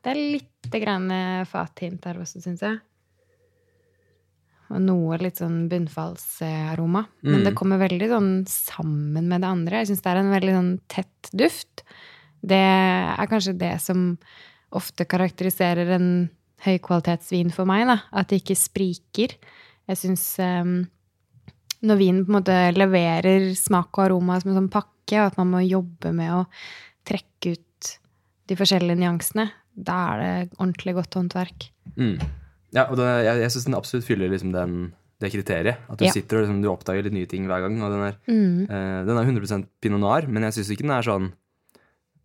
Det 0.02 0.10
er 0.10 0.20
litt 0.32 0.70
grann 0.82 1.08
fathint 1.46 2.04
her 2.04 2.14
også, 2.18 2.42
syns 2.42 2.60
jeg. 2.66 2.80
Og 4.68 4.82
noe 4.84 5.16
litt 5.22 5.38
sånn 5.40 5.68
bunnfallsaroma. 5.70 7.06
Men 7.22 7.40
Mm. 7.40 7.44
det 7.44 7.54
kommer 7.54 7.78
veldig 7.78 8.08
sånn 8.10 8.46
sammen 8.46 9.28
med 9.28 9.40
det 9.40 9.48
andre. 9.48 9.78
Jeg 9.80 9.86
syns 9.88 10.02
det 10.02 10.10
er 10.12 10.16
en 10.18 10.32
veldig 10.34 10.52
sånn 10.58 10.80
tett 10.88 11.30
duft. 11.34 11.82
Det 12.44 12.58
er 12.58 13.26
kanskje 13.26 13.56
det 13.58 13.80
som 13.80 14.18
ofte 14.72 15.06
karakteriserer 15.06 15.88
en 15.94 16.30
høykvalitetsvin 16.64 17.50
for 17.52 17.64
meg, 17.64 17.86
da. 17.86 18.00
At 18.12 18.28
det 18.28 18.42
ikke 18.44 18.56
spriker. 18.56 19.34
Jeg 19.88 19.96
syns 19.96 20.38
når 21.84 21.98
vinen 22.00 22.24
på 22.26 22.32
en 22.32 22.38
måte 22.42 22.56
leverer 22.74 23.54
smak 23.54 23.98
og 23.98 24.04
aroma 24.08 24.40
som 24.40 24.50
en 24.52 24.58
sånn 24.62 24.70
pakke, 24.72 25.20
og 25.20 25.26
at 25.32 25.36
man 25.38 25.50
må 25.52 25.60
jobbe 25.68 26.12
med 26.12 26.30
å 26.32 26.46
trekke 27.06 27.52
ut 27.56 27.98
de 28.48 28.56
forskjellige 28.56 28.98
nyansene, 28.98 29.50
da 29.78 29.98
er 30.14 30.22
det 30.22 30.50
ordentlig 30.58 30.94
godt 30.96 31.14
håndverk. 31.14 31.68
Mm. 31.96 32.18
Ja, 32.74 32.86
og 32.90 32.98
er- 32.98 33.22
jeg, 33.24 33.40
jeg 33.44 33.50
syns 33.54 33.64
den 33.64 33.74
absolutt 33.78 34.04
fyller 34.04 34.28
liksom 34.28 34.52
den, 34.52 34.92
det 35.20 35.30
kriteriet. 35.32 35.78
At 35.88 35.98
du 35.98 36.04
Ja. 36.04 36.10
sitter 36.12 36.38
og 36.38 36.42
liksom, 36.46 36.62
du 36.62 36.68
oppdager 36.68 37.02
litt 37.04 37.12
nye 37.12 37.26
ting 37.26 37.46
hver 37.46 37.60
gang. 37.62 37.80
Og 37.82 37.90
den 37.90 38.02
er, 38.08 38.16
Mm. 38.28 38.62
uh, 38.68 39.04
den 39.06 39.16
er 39.16 39.24
100 39.24 39.66
pinot 39.80 40.00
noir, 40.00 40.26
men 40.28 40.42
jeg 40.42 40.52
syns 40.58 40.70
ikke 40.70 40.82
den 40.86 40.90
er 40.98 41.02
sånn 41.02 41.32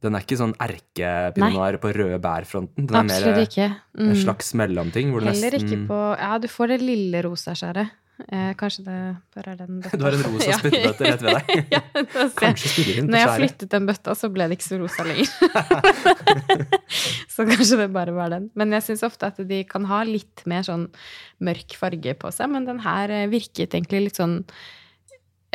Den 0.04 0.16
er 0.16 0.20
ikke 0.20 0.36
sånn 0.36 0.54
erke-pinot 0.60 1.54
noir 1.54 1.78
på 1.80 1.94
røde 1.96 2.20
bær-fronten. 2.20 2.88
Den 2.88 3.10
er 3.10 3.24
mer 3.24 3.40
ikke. 3.46 3.74
en 3.98 4.10
Mm. 4.12 4.16
slags 4.20 4.54
mellomting. 4.54 5.14
Heller 5.14 5.32
nesten 5.32 5.54
ikke 5.64 5.88
på 5.88 6.18
Ja, 6.20 6.38
du 6.40 6.48
får 6.50 6.68
det 6.68 6.82
lille 6.82 7.22
rosaskjæret. 7.24 7.90
Eh, 8.30 8.52
kanskje 8.56 8.84
det 8.86 8.98
bare 9.34 9.54
er 9.56 9.58
den 9.64 9.80
bøtta. 9.82 9.98
Du 9.98 10.04
har 10.06 10.14
en 10.16 10.22
rosa 10.28 10.46
Ja. 10.52 10.58
spyttbøtte 10.62 11.08
rett 11.08 11.24
ved 11.26 11.34
deg. 11.34 11.64
ja. 11.76 11.80
Kanskje 12.38 12.70
spiller 12.70 13.00
inn 13.02 13.08
på 13.08 13.12
Når 13.16 13.20
jeg 13.20 13.28
har 13.30 13.40
flyttet 13.42 13.72
den 13.74 13.88
bøtta, 13.90 14.14
så 14.20 14.30
ble 14.36 14.48
det 14.52 14.58
ikke 14.60 14.68
så 14.70 14.78
rosa 14.84 15.06
lenger. 15.08 15.32
så 17.34 17.46
kanskje 17.50 17.80
det 17.82 17.88
bare 17.96 18.14
var 18.16 18.30
den. 18.36 18.48
Men 18.60 18.76
jeg 18.78 18.86
syns 18.88 19.04
ofte 19.08 19.30
at 19.32 19.42
de 19.50 19.60
kan 19.70 19.88
ha 19.90 20.04
litt 20.08 20.44
mer 20.50 20.66
sånn 20.68 20.86
mørk 21.44 21.76
farge 21.80 22.14
på 22.22 22.32
seg. 22.36 22.52
Men 22.54 22.70
den 22.70 22.84
her 22.86 23.12
eh, 23.14 23.26
virket 23.32 23.74
egentlig 23.76 24.06
litt 24.08 24.20
sånn 24.22 24.38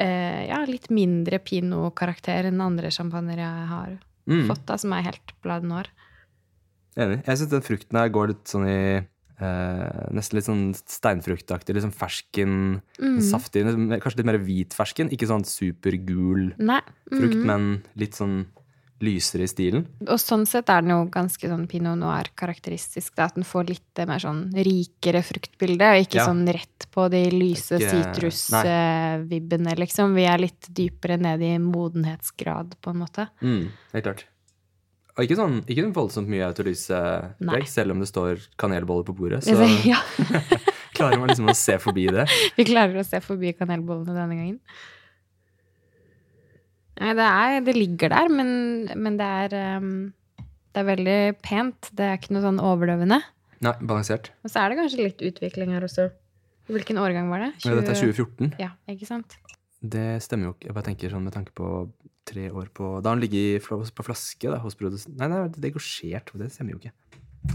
eh, 0.00 0.42
Ja, 0.50 0.64
litt 0.68 0.90
mindre 0.94 1.38
pinot-karakter 1.42 2.50
enn 2.50 2.60
andre 2.64 2.90
champagner 2.94 3.40
jeg 3.44 3.70
har 3.72 3.96
Mm, 4.28 4.42
fått, 4.44 4.66
da, 4.68 4.74
som 4.76 4.92
er 4.92 5.06
helt 5.06 5.30
blad 5.40 5.62
noir. 5.64 5.86
enig. 7.00 7.22
Jeg 7.24 7.38
syns 7.40 7.48
den 7.48 7.62
frukten 7.64 7.96
her 7.96 8.10
går 8.12 8.26
litt 8.34 8.50
sånn 8.50 8.66
i 8.68 8.80
eh, 9.40 10.08
Nesten 10.12 10.36
litt 10.38 10.46
sånn 10.48 10.74
steinfruktaktig. 10.74 11.76
Sånn 11.80 11.94
fersken, 11.94 12.82
Mm. 13.00 13.20
saftig. 13.20 13.64
Kanskje 14.02 14.16
litt 14.18 14.26
mer 14.26 14.38
hvit 14.38 14.70
fersken. 14.74 15.10
Ikke 15.10 15.26
sånn 15.28 15.44
supergul 15.44 16.54
Nei. 16.58 16.80
frukt, 17.08 17.34
mm. 17.36 17.44
men 17.44 17.82
litt 17.96 18.14
sånn 18.14 18.46
lysere 19.00 19.44
i 19.44 19.46
stilen. 19.46 19.86
Og 20.08 20.18
sånn 20.18 20.44
sett 20.44 20.68
er 20.68 20.82
den 20.82 20.90
jo 20.90 21.04
ganske 21.06 21.46
sånn 21.46 21.68
pinot 21.70 21.96
noir-karakteristisk. 22.00 23.12
At 23.22 23.36
den 23.36 23.44
får 23.44 23.68
litt 23.68 24.06
mer 24.08 24.18
sånn 24.18 24.50
rikere 24.52 25.22
fruktbilde, 25.22 25.86
og 25.86 26.02
ikke 26.02 26.18
Ja. 26.18 26.26
sånn 26.26 26.44
rett 26.52 26.86
på 26.90 27.08
de 27.08 27.30
lyse 27.30 27.78
sitrusvibbene, 27.78 29.76
liksom. 29.78 30.14
Vi 30.14 30.24
er 30.24 30.38
litt 30.38 30.66
dypere 30.72 31.16
ned 31.20 31.40
i 31.42 31.58
modenhetsgrad, 31.58 32.74
på 32.82 32.90
en 32.90 32.98
måte. 33.04 33.28
Mm, 33.40 33.68
helt 33.92 34.04
klart. 34.04 34.24
Og 35.18 35.26
ikke 35.26 35.34
sånn 35.34 35.56
ikke 35.66 35.82
sånn 35.82 35.94
voldsomt 35.96 36.30
mye 36.30 36.46
autolysepreg, 36.46 37.64
selv 37.66 37.96
om 37.96 38.02
det 38.04 38.06
står 38.06 38.44
kanelboller 38.60 39.06
på 39.08 39.16
bordet. 39.18 39.40
Så 39.42 39.56
Ja, 39.90 39.98
klarer 40.98 41.18
man 41.18 41.32
liksom 41.32 41.50
å 41.50 41.56
se 41.58 41.74
forbi 41.82 42.06
det. 42.14 42.28
vi 42.54 42.66
klarer 42.68 43.00
å 43.00 43.06
se 43.06 43.18
forbi 43.24 43.50
kanelbollene 43.58 44.14
denne 44.14 44.38
gangen. 44.38 44.60
Nei, 46.98 47.14
det, 47.14 47.26
er, 47.26 47.58
det 47.66 47.74
ligger 47.74 48.14
der, 48.14 48.30
men, 48.30 48.48
men 48.98 49.18
det 49.18 49.26
er 49.42 49.52
um, 49.78 49.90
Det 50.74 50.80
er 50.82 50.88
veldig 50.88 51.18
pent. 51.46 51.90
Det 51.94 52.06
er 52.06 52.16
ikke 52.18 52.34
noe 52.34 52.42
sånn 52.46 52.62
overdøvende. 52.62 53.20
Nei, 53.66 53.74
balansert. 53.82 54.32
Og 54.46 54.50
så 54.52 54.62
er 54.62 54.70
det 54.70 54.80
kanskje 54.80 55.04
litt 55.04 55.22
utvikling 55.30 55.74
her 55.74 55.86
også. 55.86 56.08
Hvilken 56.70 56.98
årgang 57.00 57.30
var 57.32 57.46
det? 57.46 57.52
Men 57.64 57.80
dette 57.80 57.94
er 57.94 58.02
2014. 58.02 58.52
Ja, 58.60 58.72
ikke 58.90 59.08
sant? 59.08 59.38
Det 59.78 60.18
stemmer 60.22 60.50
jo 60.50 60.56
ikke. 60.56 60.68
Jeg 60.68 60.76
bare 60.76 60.88
tenker 60.90 61.14
sånn 61.14 61.26
med 61.26 61.34
tanke 61.34 61.54
på 61.56 61.70
tre 62.28 62.46
år 62.50 62.68
på 62.76 62.90
Da 63.02 63.10
har 63.12 63.18
den 63.18 63.24
ligget 63.26 63.64
på 63.68 64.04
flaske 64.06 64.50
da, 64.52 64.58
hos 64.62 64.76
produsenten 64.78 65.18
Nei, 65.20 65.28
nei, 65.32 65.40
det 65.48 65.58
er 65.62 65.66
degosjert. 65.70 66.32
Det 66.38 66.50
stemmer 66.54 66.76
jo 66.76 66.80
ikke. 66.82 66.92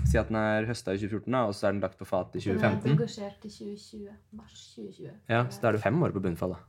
Si 0.09 0.17
at 0.17 0.29
den 0.31 0.37
er 0.39 0.65
høsta 0.69 0.93
i 0.95 0.99
2014, 1.01 1.29
da, 1.35 1.41
og 1.49 1.53
så 1.57 1.67
er 1.69 1.75
den 1.75 1.81
lagt 1.83 1.97
på 1.99 2.07
fat 2.09 2.33
i 2.35 2.41
2015. 2.41 2.81
Den 2.83 2.93
er 2.93 2.97
degosjert 2.97 3.45
i 3.45 3.51
2020. 3.53 4.13
Mars 4.39 4.59
2020. 4.75 5.09
Ja, 5.29 5.41
Så 5.53 5.61
da 5.61 5.69
er 5.71 5.77
det 5.77 5.83
fem 5.83 5.99
år 6.07 6.13
på 6.15 6.23
bunnfall, 6.23 6.55
da. 6.55 6.61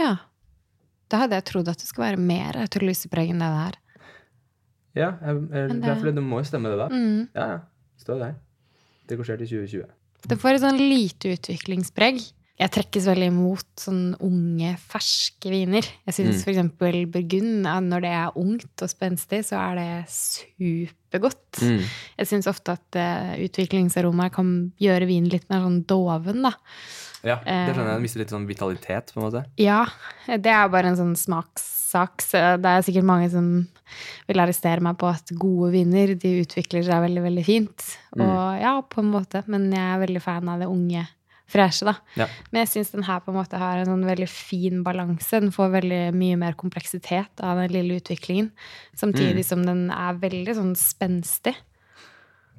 Ja. 0.00 0.12
Da 1.12 1.20
hadde 1.22 1.36
jeg 1.38 1.44
trodd 1.52 1.68
at 1.70 1.78
det 1.78 1.86
skulle 1.86 2.08
være 2.10 2.22
mer 2.24 2.56
autolysepreg 2.64 3.30
enn 3.34 3.42
det 3.44 3.50
det 3.52 3.64
er. 3.68 3.80
Ja, 4.94 5.08
jeg, 5.20 5.34
jeg, 5.34 5.68
det, 5.74 5.80
det- 5.82 5.98
det, 6.06 6.14
det 6.16 6.22
må 6.24 6.38
jo 6.40 6.48
stemme, 6.48 6.70
det, 6.72 6.78
da. 6.80 6.88
Mm. 6.90 7.28
Ja, 7.34 7.46
ja. 7.54 7.60
Står 8.00 8.18
der. 8.24 8.34
Degosjert 9.10 9.42
i 9.44 9.46
2020. 9.50 9.84
Det 10.24 10.38
får 10.40 10.56
et 10.56 10.62
sånn 10.64 10.78
lite 10.80 11.34
utviklingspreg. 11.36 12.22
Jeg 12.60 12.70
trekkes 12.70 13.06
veldig 13.10 13.26
imot 13.32 13.66
sånn 13.82 14.14
unge, 14.22 14.76
ferske 14.78 15.50
viner. 15.50 15.82
Jeg 16.06 16.14
syns 16.14 16.44
Mm. 16.44 16.50
eksempel 16.52 16.98
Burgund, 17.10 17.66
når 17.90 18.00
det 18.04 18.12
er 18.14 18.36
ungt 18.38 18.82
og 18.84 18.88
spenstig, 18.92 19.40
så 19.44 19.58
er 19.58 19.74
det 19.80 20.04
supergodt. 20.08 21.58
Mm. 21.62 21.80
Jeg 22.20 22.26
syns 22.30 22.46
ofte 22.50 22.76
at 22.76 22.98
uh, 22.98 23.34
utviklingsaromaer 23.42 24.30
kan 24.34 24.52
gjøre 24.82 25.08
vinen 25.10 25.30
litt 25.32 25.48
mer 25.50 25.64
sånn 25.66 25.80
doven, 25.90 26.42
da. 26.46 26.52
Ja, 27.24 27.36
det 27.42 27.48
Eh. 27.48 27.72
skjønner 27.74 27.86
jeg. 27.88 27.94
Den 27.96 28.02
mister 28.04 28.20
litt 28.20 28.30
sånn 28.34 28.46
vitalitet, 28.46 29.12
på 29.14 29.20
en 29.22 29.26
måte. 29.30 29.44
Ja, 29.58 29.86
det 30.28 30.46
er 30.52 30.68
bare 30.68 30.86
en 30.92 30.96
sånn 31.00 31.16
smakssak. 31.16 32.20
Så 32.20 32.38
det 32.60 32.66
er 32.70 32.82
sikkert 32.84 33.04
mange 33.08 33.30
som 33.30 33.66
vil 34.28 34.36
arrestere 34.42 34.80
meg 34.80 34.98
på 34.98 35.08
at 35.08 35.26
gode 35.38 35.72
viner, 35.72 36.14
de 36.18 36.42
utvikler 36.44 36.84
seg 36.84 37.00
veldig, 37.02 37.22
veldig 37.24 37.44
fint. 37.46 37.84
Og 38.18 38.60
ja, 38.60 38.80
på 38.82 38.98
en 39.02 39.10
måte. 39.10 39.42
Men 39.48 39.70
jeg 39.72 39.80
er 39.80 40.06
veldig 40.06 40.22
fan 40.22 40.48
av 40.48 40.60
det 40.60 40.68
unge, 40.68 41.06
freshe, 41.50 41.84
da. 41.84 41.94
Ja. 42.16 42.26
Men 42.50 42.62
jeg 42.64 42.70
syns 42.72 42.90
den 42.94 43.04
her 43.04 43.20
på 43.20 43.30
en 43.32 43.36
måte 43.36 43.58
har 43.60 43.78
en 43.82 43.86
sånn 43.90 44.06
veldig 44.08 44.28
fin 44.30 44.82
balanse. 44.86 45.40
Den 45.40 45.52
får 45.52 45.70
veldig 45.76 46.00
mye 46.16 46.38
mer 46.40 46.56
kompleksitet 46.58 47.40
av 47.44 47.60
den 47.60 47.70
lille 47.74 47.98
utviklingen. 48.00 48.50
Samtidig 48.96 49.44
som 49.44 49.64
den 49.66 49.90
er 49.90 50.14
veldig 50.22 50.56
sånn 50.56 50.74
spenstig. 50.78 51.54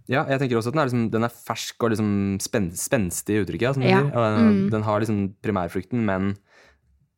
Ja, 0.07 0.21
jeg 0.29 0.37
tenker 0.37 0.59
også 0.59 0.69
at 0.69 0.75
den 0.75 0.81
er, 0.83 0.85
liksom, 0.91 1.05
den 1.15 1.23
er 1.25 1.33
fersk 1.33 1.81
og 1.83 1.89
liksom 1.95 2.09
spen 2.39 2.67
spenstig 2.77 3.39
i 3.39 3.41
uttrykket. 3.41 3.73
Som 3.73 3.83
Ja. 3.83 4.01
Mm. 4.05 4.69
den 4.69 4.83
har 4.83 4.99
liksom 5.01 5.33
primærfrukten, 5.41 6.05
men 6.05 6.35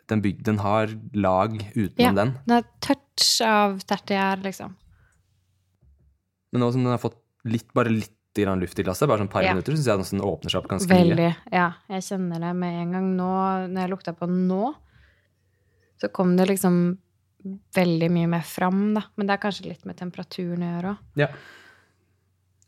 den, 0.08 0.22
byg, 0.24 0.42
den 0.42 0.58
har 0.60 0.88
lag 1.14 1.52
utenom 1.76 2.00
Ja. 2.00 2.14
den. 2.14 2.38
Den 2.48 2.56
har 2.56 2.64
touch 2.80 3.42
av 3.44 3.80
tertiær, 3.84 4.42
liksom. 4.42 4.78
Men 6.54 6.62
nå 6.62 6.72
som 6.72 6.82
den 6.86 6.92
har 6.94 6.98
fått 7.04 7.20
litt, 7.44 7.68
bare 7.76 7.90
litt 7.92 8.14
grann 8.46 8.60
luft 8.60 8.80
i 8.80 8.84
glasset, 8.84 9.08
bare 9.08 9.20
sånn 9.24 9.30
par 9.32 9.44
Ja. 9.44 9.54
minutter, 9.54 9.74
syns 9.74 9.86
jeg 9.88 10.12
den 10.12 10.22
åpner 10.22 10.50
seg 10.52 10.62
opp 10.64 10.70
ganske 10.70 10.90
mye. 10.90 11.36
Ja, 11.52 11.74
jeg 11.90 12.02
kjenner 12.04 12.40
det 12.40 12.56
med 12.56 12.82
en 12.82 12.92
gang 12.92 13.16
nå. 13.18 13.32
Når 13.72 13.82
jeg 13.82 13.90
lukta 13.90 14.14
på 14.18 14.28
nå, 14.30 14.76
så 16.02 16.12
kom 16.12 16.36
det 16.38 16.48
liksom 16.48 16.98
veldig 17.76 18.10
mye 18.12 18.28
mer 18.28 18.42
fram, 18.46 18.94
da. 18.94 19.04
Men 19.16 19.28
det 19.28 19.34
er 19.38 19.44
kanskje 19.50 19.68
litt 19.70 19.86
med 19.86 19.98
temperaturen 19.98 20.60
å 20.66 20.72
gjøre 20.76 20.90
òg. 20.94 20.98
Ja. 21.16 21.28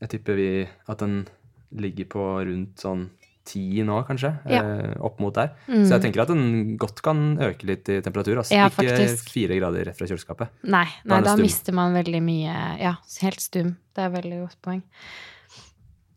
Jeg 0.02 0.10
tipper 0.10 0.36
vi 0.36 0.50
at 0.88 0.98
den 1.00 1.28
ligger 1.76 2.06
på 2.06 2.26
rundt 2.48 2.78
sånn 2.82 3.10
ti 3.50 3.82
nå, 3.86 3.98
kanskje. 4.06 4.30
Ja. 4.50 4.62
Eh, 4.62 4.94
opp 5.06 5.20
mot 5.20 5.34
der. 5.34 5.56
Mm. 5.68 5.82
Så 5.88 5.96
jeg 5.96 6.04
tenker 6.06 6.22
at 6.24 6.32
den 6.32 6.78
godt 6.78 7.02
kan 7.06 7.38
øke 7.42 7.66
litt 7.66 7.90
i 7.90 8.00
temperatur. 8.06 8.38
Altså. 8.38 8.54
Ja, 8.56 8.68
Ikke 8.70 8.86
faktisk. 8.86 9.32
fire 9.34 9.58
grader 9.58 9.86
rett 9.90 9.98
fra 9.98 10.08
kjøleskapet. 10.10 10.50
Nei, 10.70 10.86
nei 11.04 11.22
da, 11.22 11.34
da 11.34 11.36
mister 11.42 11.76
man 11.76 11.96
veldig 11.98 12.22
mye 12.24 12.54
Ja, 12.80 12.96
helt 13.24 13.42
stum. 13.44 13.76
Det 13.96 14.06
er 14.06 14.12
et 14.12 14.18
veldig 14.24 14.40
godt 14.46 14.60
poeng. 14.66 14.84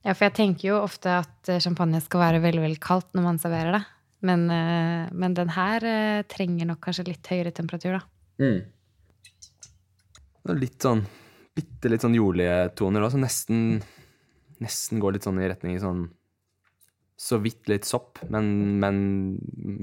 Ja, 0.02 0.14
for 0.14 0.26
jeg 0.26 0.34
tenker 0.34 0.68
jo 0.72 0.80
ofte 0.82 1.12
at 1.22 1.48
eh, 1.52 1.60
champagne 1.62 2.00
skal 2.02 2.24
være 2.24 2.42
veldig, 2.42 2.62
veldig 2.64 2.82
kaldt 2.82 3.12
når 3.14 3.26
man 3.26 3.38
serverer 3.42 3.76
det. 3.78 3.82
Men, 4.26 4.46
eh, 4.50 5.08
men 5.14 5.34
den 5.38 5.50
her 5.54 5.84
eh, 5.86 6.22
trenger 6.30 6.66
nok 6.72 6.80
kanskje 6.84 7.08
litt 7.10 7.26
høyere 7.30 7.52
temperatur, 7.54 7.98
da. 8.00 8.04
Det 10.42 10.50
er 10.50 10.58
Litt 10.58 10.82
sånn 10.82 11.04
bitte 11.52 11.90
litt 11.92 12.04
sånn 12.04 12.16
jordlige 12.16 12.72
toner 12.78 13.04
òg, 13.04 13.12
som 13.14 13.22
nesten, 13.22 13.82
nesten 14.62 15.02
går 15.02 15.16
litt 15.16 15.26
sånn 15.26 15.40
i 15.42 15.48
retning 15.50 15.78
sånn 15.82 16.06
Så 17.22 17.36
vidt 17.38 17.68
litt 17.70 17.84
sopp, 17.86 18.18
men, 18.32 18.46
men 18.82 18.96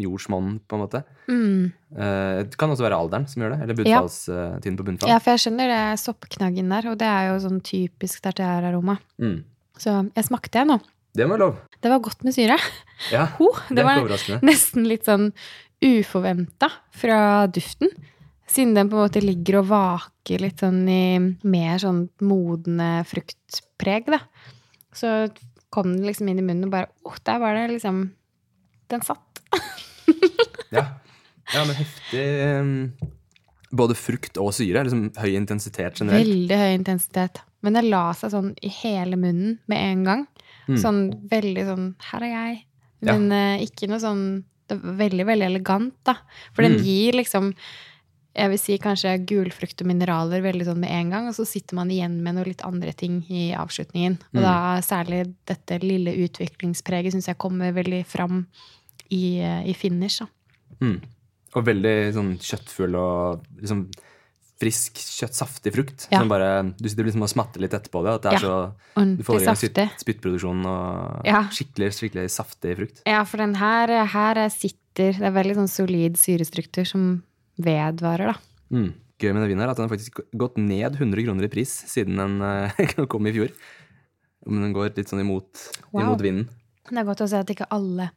jordsmonn, 0.01 0.57
på 0.67 0.75
en 0.75 0.81
måte. 0.81 0.99
Mm. 1.29 1.69
Eh, 1.95 2.39
det 2.49 2.57
kan 2.59 2.73
også 2.73 2.83
være 2.83 2.97
alderen 2.99 3.29
som 3.31 3.45
gjør 3.45 3.53
det, 3.53 3.59
eller 3.63 3.77
Ja. 3.87 4.01
bunnfallstiden 4.01 4.75
på 4.79 4.87
bunnfall. 4.89 5.11
Ja, 5.13 5.19
for 5.23 5.31
jeg 5.37 5.43
skjønner 5.45 5.71
det 5.71 5.99
soppknaggen 6.01 6.73
der, 6.73 6.89
og 6.91 6.97
det 6.99 7.07
er 7.07 7.29
jo 7.29 7.37
sånn 7.45 7.61
typisk 7.63 8.25
tertiæraroma. 8.25 8.97
Mm. 9.21 9.37
Så 9.79 9.95
jeg 10.11 10.27
smakte 10.27 10.61
jeg 10.61 10.69
nå. 10.69 10.79
Det 11.15 11.25
var 11.25 11.41
lov. 11.41 11.57
Det 11.81 11.89
var 11.91 12.01
godt 12.03 12.23
med 12.27 12.35
syre. 12.35 12.59
Ja, 13.13 13.25
Ho, 13.39 13.49
det 13.69 13.79
det 13.79 13.87
var 13.87 14.45
nesten 14.45 14.87
litt 14.89 15.07
sånn 15.09 15.31
uforventa 15.83 16.69
fra 16.95 17.47
duften. 17.47 17.91
Siden 18.49 18.73
den 18.75 18.89
på 18.89 18.97
en 18.97 19.05
måte 19.05 19.21
ligger 19.23 19.61
og 19.61 19.69
vaker 19.69 20.41
litt 20.43 20.61
sånn 20.63 20.81
i 20.89 21.19
mer 21.45 21.79
sånn 21.81 22.07
modne 22.25 23.03
fruktpreg, 23.07 24.09
da. 24.09 24.23
Så 24.95 25.29
kom 25.73 25.91
den 25.93 26.07
liksom 26.07 26.31
inn 26.31 26.41
i 26.41 26.45
munnen 26.45 26.65
og 26.65 26.73
bare 26.73 26.89
Åh, 27.05 27.19
der 27.29 27.37
var 27.37 27.53
det 27.53 27.67
liksom 27.75 28.07
Den 28.89 29.05
satt. 29.05 29.43
Ja. 30.73 30.83
ja, 31.53 31.61
men 31.65 31.73
heftig 31.77 32.23
um, 32.61 32.73
Både 33.71 33.95
frukt 33.95 34.37
og 34.41 34.53
syre. 34.53 34.83
Liksom 34.83 35.11
høy 35.17 35.35
intensitet 35.37 35.99
generelt. 35.99 36.25
Veldig 36.25 36.57
høy 36.57 36.73
intensitet. 36.73 37.41
Men 37.61 37.73
det 37.73 37.83
la 37.85 38.11
seg 38.13 38.31
sånn 38.31 38.53
i 38.63 38.69
hele 38.81 39.15
munnen 39.19 39.59
med 39.67 39.77
en 39.77 40.03
gang. 40.07 40.27
Mm. 40.67 40.77
Sånn 40.77 41.01
veldig 41.29 41.65
sånn 41.67 41.95
Her 42.11 42.23
er 42.23 42.33
jeg. 42.33 42.57
Ja. 43.01 43.13
Men 43.17 43.31
eh, 43.31 43.65
ikke 43.67 43.87
noe 43.89 43.99
sånn 43.99 44.43
Veldig, 44.69 45.23
veldig 45.25 45.45
elegant, 45.47 45.95
da. 46.05 46.13
For 46.53 46.61
den 46.61 46.75
Mm. 46.77 46.83
gir 46.85 47.13
liksom 47.17 47.55
jeg 48.35 48.49
vil 48.51 48.59
si 48.59 48.77
kanskje 48.77 49.25
gulfrukt 49.25 49.81
og 49.81 49.87
mineraler 49.87 50.43
veldig 50.45 50.65
sånn 50.67 50.77
med 50.79 50.91
en 50.91 51.09
gang, 51.09 51.27
og 51.27 51.33
så 51.33 51.43
sitter 51.47 51.73
man 51.75 51.89
igjen 51.89 52.21
med 52.21 52.35
noe 52.35 52.45
litt 52.45 52.61
andre 52.63 52.93
ting 52.93 53.23
i 53.27 53.49
avslutningen. 53.57 54.19
Og 54.35 54.39
Mm. 54.39 54.43
da 54.43 54.79
særlig 54.81 55.33
dette 55.47 55.79
lille 55.81 56.13
utviklingspreget 56.13 57.11
syns 57.13 57.25
jeg 57.25 57.37
kommer 57.39 57.73
veldig 57.73 58.05
fram 58.05 58.45
i, 59.09 59.39
eh, 59.41 59.63
i 59.67 59.73
finish. 59.73 60.19
Da. 60.19 60.27
Mm. 60.79 61.01
Og 61.57 61.65
veldig 61.65 61.95
sånn 62.13 62.35
kjøttfull 62.37 62.95
og 62.99 63.43
liksom 63.57 63.87
frisk, 64.59 64.97
kjøtt, 64.99 65.33
saftig 65.37 65.71
frukt. 65.73 66.07
Ja. 66.11 66.19
Som 66.19 66.27
bare, 66.29 66.49
du 66.75 66.87
sitter 66.89 67.07
liksom 67.07 67.23
og 67.23 67.29
smatter 67.31 67.61
litt 67.63 67.71
etterpå 67.77 68.01
det. 68.03 68.15
At 68.17 68.21
det 68.25 68.31
er 68.33 68.35
Ja. 68.35 68.39
så, 68.43 69.15
du 69.17 69.23
får 69.23 69.39
i 69.41 69.45
gang 69.45 69.55
spytt, 69.55 69.77
saftig. 69.79 69.99
spyttproduksjon 70.03 70.65
og 70.67 71.25
Ja. 71.25 71.43
skikkelig, 71.47 71.89
skikkelig 71.95 72.25
saftig 72.29 72.75
frukt. 72.77 73.01
Ja, 73.07 73.23
for 73.23 73.37
den 73.37 73.55
her, 73.55 73.87
her 74.05 74.49
sitter 74.49 75.13
Det 75.13 75.21
er 75.21 75.31
veldig 75.31 75.55
sånn 75.55 75.69
solid 75.69 76.17
syrestruktur 76.17 76.83
som 76.85 77.23
vedvarer, 77.57 78.33
da. 78.33 78.35
Mm. 78.69 78.93
Gøy 79.19 79.33
med 79.33 79.41
den 79.43 79.49
vinen 79.51 79.59
her, 79.63 79.69
at 79.69 79.77
den 79.77 79.87
har 79.87 79.95
faktisk 79.95 80.19
gått 80.35 80.57
ned 80.57 80.95
100 80.99 81.23
kroner 81.23 81.43
i 81.45 81.47
pris 81.47 81.71
siden 81.87 82.17
den 82.17 82.41
eh, 82.41 83.05
kom 83.07 83.25
i 83.27 83.31
fjor. 83.31 83.49
Men 84.45 84.61
den 84.63 84.73
går 84.73 84.91
litt 84.97 85.07
sånn 85.07 85.21
imot, 85.23 85.55
Wow. 85.93 86.01
imot 86.03 86.21
vinden. 86.21 86.49
Det 86.89 86.97
er 86.97 87.05
godt 87.05 87.21
å 87.23 87.29
se 87.29 87.37
at 87.39 87.47
ikke 87.47 87.67
alle 87.71 88.11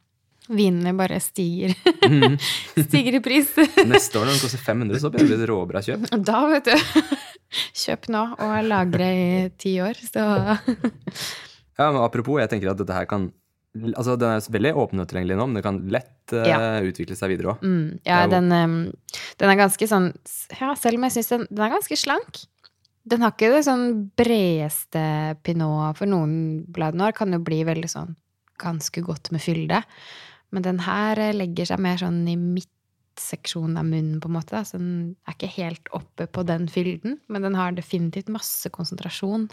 vinene 0.49 0.91
bare 0.97 1.19
stiger, 1.23 1.75
Mhm. 2.03 2.37
stiger 2.87 3.15
i 3.15 3.21
pris. 3.23 3.53
Neste 3.87 4.19
år 4.19 4.25
når 4.27 4.33
den 4.35 4.41
koster 4.43 4.59
500, 4.65 4.99
så 4.99 5.11
blir 5.13 5.27
det 5.29 5.39
et 5.41 5.49
råbra 5.49 5.81
kjøp. 5.85 6.09
Da, 6.29 6.41
vet 6.51 6.65
du. 6.71 7.15
Kjøp 7.77 8.07
nå 8.09 8.23
og 8.41 8.55
lagre 8.65 9.07
i 9.13 9.49
ti 9.61 9.75
år, 9.83 9.93
så 10.01 10.23
Ja, 11.77 11.87
men 11.91 12.01
Apropos, 12.03 12.39
jeg 12.41 12.49
tenker 12.51 12.71
at 12.73 12.77
dette 12.81 12.93
her 12.97 13.05
kan 13.09 13.31
Altså, 13.73 14.13
Den 14.21 14.35
er 14.35 14.43
veldig 14.53 14.71
åpen 14.77 14.99
og 15.01 15.07
tilgjengelig 15.09 15.35
nå, 15.39 15.45
men 15.49 15.57
det 15.57 15.63
kan 15.65 15.79
lett 15.89 16.33
uh, 16.37 16.43
Ja. 16.45 16.57
utvikle 16.85 17.15
seg 17.17 17.31
videre 17.33 17.55
òg. 17.55 17.63
mm, 17.65 17.99
Ja, 18.05 18.19
jo- 18.25 18.29
den, 18.35 18.51
um, 18.53 18.75
den 19.41 19.49
er 19.49 19.57
ganske 19.57 19.87
sånn 19.89 20.11
Ja, 20.59 20.75
selv 20.77 20.99
om 20.99 21.07
jeg 21.07 21.15
syns 21.15 21.29
den, 21.33 21.47
den 21.49 21.63
er 21.65 21.71
ganske 21.73 21.97
slank. 21.97 22.43
Den 23.09 23.21
har 23.25 23.31
ikke 23.33 23.49
det 23.51 23.63
sånn 23.65 24.11
bredeste 24.15 25.37
pinot 25.43 25.97
For 25.97 26.05
noen 26.05 26.65
bladene 26.71 27.09
kan 27.17 27.33
jo 27.33 27.39
bli 27.43 27.63
veldig 27.65 27.89
sånn 27.89 28.13
ganske 28.61 29.01
godt 29.03 29.31
med 29.33 29.41
fylde. 29.41 29.81
Men 30.53 30.65
den 30.65 30.81
her 30.85 31.19
eh, 31.19 31.35
legger 31.35 31.71
seg 31.71 31.81
mer 31.83 31.99
sånn 32.01 32.21
i 32.29 32.37
midtseksjonen 32.39 33.79
av 33.81 33.87
munnen, 33.89 34.19
på 34.21 34.29
en 34.29 34.37
måte. 34.37 34.55
da. 34.55 34.63
Så 34.67 34.79
den 34.81 35.15
er 35.27 35.37
ikke 35.37 35.53
helt 35.57 35.93
oppe 35.95 36.29
på 36.29 36.45
den 36.47 36.69
fylden, 36.71 37.19
men 37.27 37.45
den 37.45 37.57
har 37.59 37.73
definitivt 37.75 38.31
masse 38.33 38.69
konsentrasjon. 38.73 39.49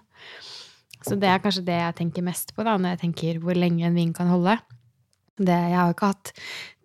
Så 1.00 1.16
det 1.16 1.30
er 1.30 1.40
kanskje 1.40 1.64
det 1.64 1.78
jeg 1.78 1.96
tenker 2.02 2.26
mest 2.26 2.52
på 2.56 2.66
da, 2.66 2.76
når 2.76 2.94
jeg 2.94 3.02
tenker 3.06 3.40
hvor 3.40 3.56
lenge 3.56 3.86
en 3.88 3.96
vin 3.96 4.12
kan 4.16 4.28
holde. 4.28 4.58
Det, 5.40 5.56
jeg 5.56 5.72
har 5.72 5.88
jo 5.88 5.94
ikke 5.94 6.08
hatt 6.10 6.30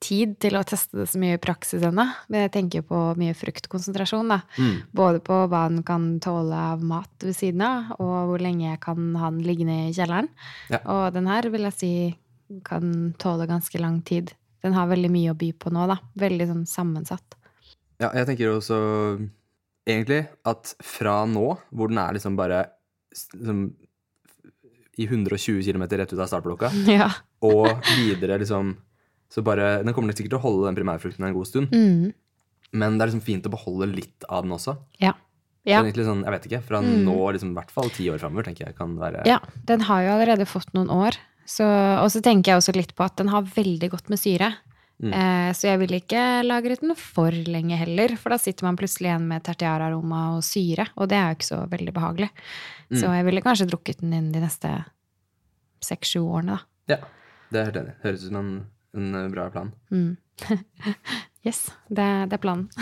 tid 0.05 0.35
til 0.39 0.55
å 0.55 0.63
teste 0.63 1.01
det 1.01 1.09
så 1.11 1.19
mye 1.19 1.35
i 1.35 1.41
praksis 1.43 1.83
ennå, 1.83 2.05
men 2.31 2.45
jeg 2.45 2.53
tenker 2.53 2.85
på 2.87 2.99
mye 3.19 3.35
fruktkonsentrasjon. 3.35 4.31
da. 4.31 4.37
Mm. 4.55 4.75
Både 4.95 5.19
på 5.25 5.41
hva 5.51 5.65
den 5.71 5.83
kan 5.87 6.13
tåle 6.23 6.61
av 6.71 6.85
mat 6.85 7.25
ved 7.25 7.35
siden 7.35 7.65
av, 7.67 7.97
og 7.99 8.29
hvor 8.29 8.43
lenge 8.43 8.69
jeg 8.69 8.79
kan 8.85 9.09
ha 9.19 9.33
den 9.33 9.43
liggende 9.43 9.89
i 9.89 9.95
kjelleren. 9.95 10.29
Ja. 10.71 10.79
Og 10.79 11.09
den 11.17 11.27
her 11.27 11.49
vil 11.51 11.67
jeg 11.67 11.75
si 11.75 11.91
kan 12.63 13.13
tåle 13.21 13.47
ganske 13.49 13.79
lang 13.81 14.01
tid. 14.05 14.33
Den 14.63 14.73
har 14.73 14.87
veldig 14.89 15.11
mye 15.13 15.31
å 15.33 15.37
by 15.37 15.51
på 15.53 15.71
nå, 15.73 15.87
da. 15.87 15.97
Veldig 16.17 16.47
sånn 16.49 16.65
sammensatt. 16.69 17.35
Ja, 18.01 18.09
jeg 18.13 18.25
tenker 18.27 18.51
også 18.57 18.77
egentlig 19.87 20.27
at 20.45 20.73
fra 20.83 21.23
nå, 21.29 21.57
hvor 21.71 21.87
den 21.91 21.99
er 22.01 22.13
liksom 22.17 22.35
bare 22.37 22.63
liksom, 23.13 23.67
i 24.97 25.05
120 25.07 25.61
km 25.67 25.83
rett 25.99 26.13
ut 26.13 26.19
av 26.19 26.27
startblokka, 26.31 26.71
Ja. 26.99 27.09
og 27.43 27.67
videre 27.97 28.39
liksom 28.41 28.75
Så 29.29 29.41
bare 29.43 29.81
Den 29.83 29.93
kommer 29.93 30.13
sikkert 30.15 30.35
til 30.35 30.39
å 30.39 30.45
holde 30.45 30.67
den 30.69 30.77
primærfrukten 30.77 31.25
en 31.27 31.33
god 31.35 31.47
stund, 31.49 31.69
Mm. 31.73 32.13
men 32.73 32.97
det 32.97 33.03
er 33.05 33.11
liksom 33.11 33.25
fint 33.25 33.45
å 33.47 33.51
beholde 33.51 33.87
litt 33.93 34.23
av 34.29 34.43
den 34.43 34.51
også. 34.55 34.77
Ja. 35.01 35.13
Ja. 35.65 35.81
sånn, 35.81 36.21
jeg 36.23 36.31
vet 36.31 36.45
ikke, 36.45 36.61
Fra 36.63 36.79
Mm. 36.81 37.03
nå, 37.05 37.15
liksom, 37.33 37.51
i 37.51 37.55
hvert 37.55 37.71
fall 37.71 37.89
ti 37.89 38.05
år 38.09 38.19
framover, 38.19 38.43
tenker 38.45 38.67
jeg 38.67 38.75
kan 38.77 38.95
være 38.97 39.25
ja. 39.25 39.39
Den 39.65 39.81
har 39.81 40.01
jo 40.03 40.09
allerede 40.13 40.45
fått 40.45 40.71
noen 40.73 40.89
år. 40.89 41.17
Så, 41.45 41.65
og 41.65 42.09
så 42.09 42.21
tenker 42.25 42.51
jeg 42.51 42.61
også 42.61 42.73
litt 42.75 42.95
på 42.97 43.05
at 43.05 43.19
den 43.21 43.29
har 43.29 43.45
veldig 43.45 43.91
godt 43.93 44.09
med 44.09 44.21
syre. 44.21 44.49
Mm. 45.03 45.11
Eh, 45.11 45.49
så 45.53 45.67
jeg 45.67 45.79
ville 45.81 45.99
ikke 45.99 46.23
lagret 46.45 46.81
den 46.81 46.95
for 46.97 47.35
lenge 47.51 47.77
heller, 47.77 48.15
for 48.19 48.33
da 48.33 48.39
sitter 48.41 48.67
man 48.67 48.77
plutselig 48.79 49.11
igjen 49.11 49.27
med 49.29 49.43
tertiararoma 49.45 50.21
og 50.37 50.45
syre, 50.47 50.87
og 50.95 51.09
det 51.11 51.19
er 51.19 51.27
jo 51.27 51.37
ikke 51.37 51.49
så 51.51 51.59
veldig 51.71 51.93
behagelig. 51.95 52.29
Mm. 52.89 52.99
Så 53.01 53.11
jeg 53.17 53.27
ville 53.27 53.43
kanskje 53.45 53.69
drukket 53.69 54.01
den 54.03 54.15
inn 54.15 54.31
de 54.33 54.43
neste 54.43 54.71
seks-sju 55.85 56.23
årene, 56.23 56.55
da. 56.55 56.95
Ja, 56.95 56.99
det 57.51 57.59
er 57.59 57.69
helt 57.69 57.81
enig. 57.81 57.95
Høres 58.05 58.23
ut 58.23 58.29
som 58.29 58.39
en, 58.41 58.53
en 58.97 59.19
eh, 59.19 59.31
bra 59.33 59.49
plan. 59.53 59.73
Mm. 59.91 60.13
yes, 61.47 61.65
det, 61.89 62.07
det 62.31 62.39
er 62.39 62.43
planen. 62.43 62.69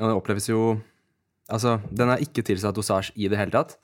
Og 0.00 0.08
det 0.08 0.16
oppleves 0.16 0.48
jo 0.48 0.80
Altså, 1.52 1.74
den 1.92 2.08
er 2.08 2.22
ikke 2.22 2.40
tilsatt 2.46 2.76
dosasje 2.78 3.12
i 3.18 3.26
det 3.28 3.36
hele 3.36 3.52
tatt. 3.52 3.74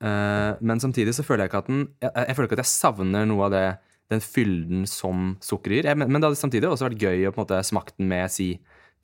Eh, 0.00 0.52
men 0.64 0.80
samtidig 0.80 1.12
så 1.16 1.24
føler 1.26 1.44
jeg 1.44 1.50
ikke 1.52 1.58
at 1.64 1.66
den 1.70 1.80
jeg, 2.00 2.10
jeg 2.14 2.36
føler 2.36 2.48
ikke 2.48 2.56
at 2.58 2.64
jeg 2.64 2.72
savner 2.72 3.26
noe 3.28 3.44
av 3.48 3.54
det 3.54 3.64
den 4.10 4.22
fylden 4.24 4.86
som 4.90 5.36
sukker 5.44 5.70
gir. 5.76 5.86
Men, 5.94 6.08
men 6.10 6.18
det 6.20 6.26
hadde 6.30 6.40
samtidig 6.40 6.66
også 6.66 6.88
vært 6.88 6.98
gøy 7.04 7.28
å 7.28 7.32
på 7.34 7.38
en 7.38 7.44
måte 7.44 7.60
smake 7.68 7.92
den 7.98 8.08
med 8.10 8.32
si 8.34 8.48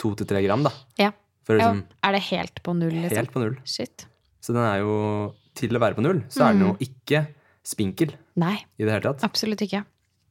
to 0.01 0.11
til 0.19 0.27
tre 0.27 0.41
gram, 0.43 0.65
da. 0.67 0.73
Ja. 0.99 1.13
For 1.47 1.55
ja. 1.61 1.69
liksom 1.71 1.85
Er 2.03 2.17
det 2.17 2.23
helt 2.33 2.63
på 2.67 2.75
null, 2.75 2.97
liksom? 3.05 3.17
helt 3.21 3.31
på 3.33 3.43
null. 3.45 3.55
Shit. 3.65 4.07
Så 4.43 4.53
den 4.57 4.65
er 4.67 4.81
jo 4.83 4.97
Til 5.57 5.73
å 5.79 5.81
være 5.81 5.95
på 5.97 6.03
null, 6.05 6.25
så 6.29 6.49
er 6.49 6.53
den 6.57 6.67
jo 6.67 6.73
Mm. 6.75 6.83
ikke 6.89 7.21
spinkel 7.65 8.11
Nei, 8.37 8.57
i 8.79 8.85
det 8.85 8.93
hele 8.93 9.07
tatt. 9.07 9.23
absolutt 9.25 9.63
ikke. 9.65 9.85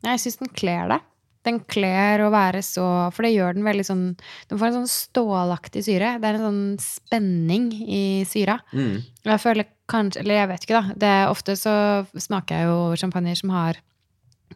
Jeg 0.06 0.20
syns 0.22 0.38
den 0.38 0.52
kler 0.54 0.88
det. 0.92 1.00
Den 1.46 1.62
kler 1.70 2.26
å 2.26 2.32
være 2.34 2.64
så 2.66 2.86
For 3.16 3.26
det 3.26 3.36
gjør 3.36 3.58
den 3.58 3.68
veldig 3.68 3.86
sånn 3.88 4.06
Den 4.50 4.60
får 4.60 4.72
en 4.72 4.78
sånn 4.82 4.92
stålaktig 4.92 5.86
syre. 5.88 6.16
Det 6.22 6.30
er 6.30 6.40
en 6.40 6.48
sånn 6.48 6.64
spenning 6.82 7.72
i 7.86 8.06
syra. 8.30 8.60
Mm. 8.74 9.04
Jeg 9.30 9.44
føler 9.44 9.70
kanskje 9.92 10.24
Eller 10.24 10.42
jeg 10.42 10.52
vet 10.54 10.68
ikke, 10.68 10.80
da. 10.82 11.00
Det 11.06 11.16
ofte 11.30 11.58
så 11.60 11.76
smaker 12.14 12.62
jeg 12.62 12.72
jo 12.72 12.80
champagne 13.02 13.36
som 13.38 13.54
har 13.56 13.82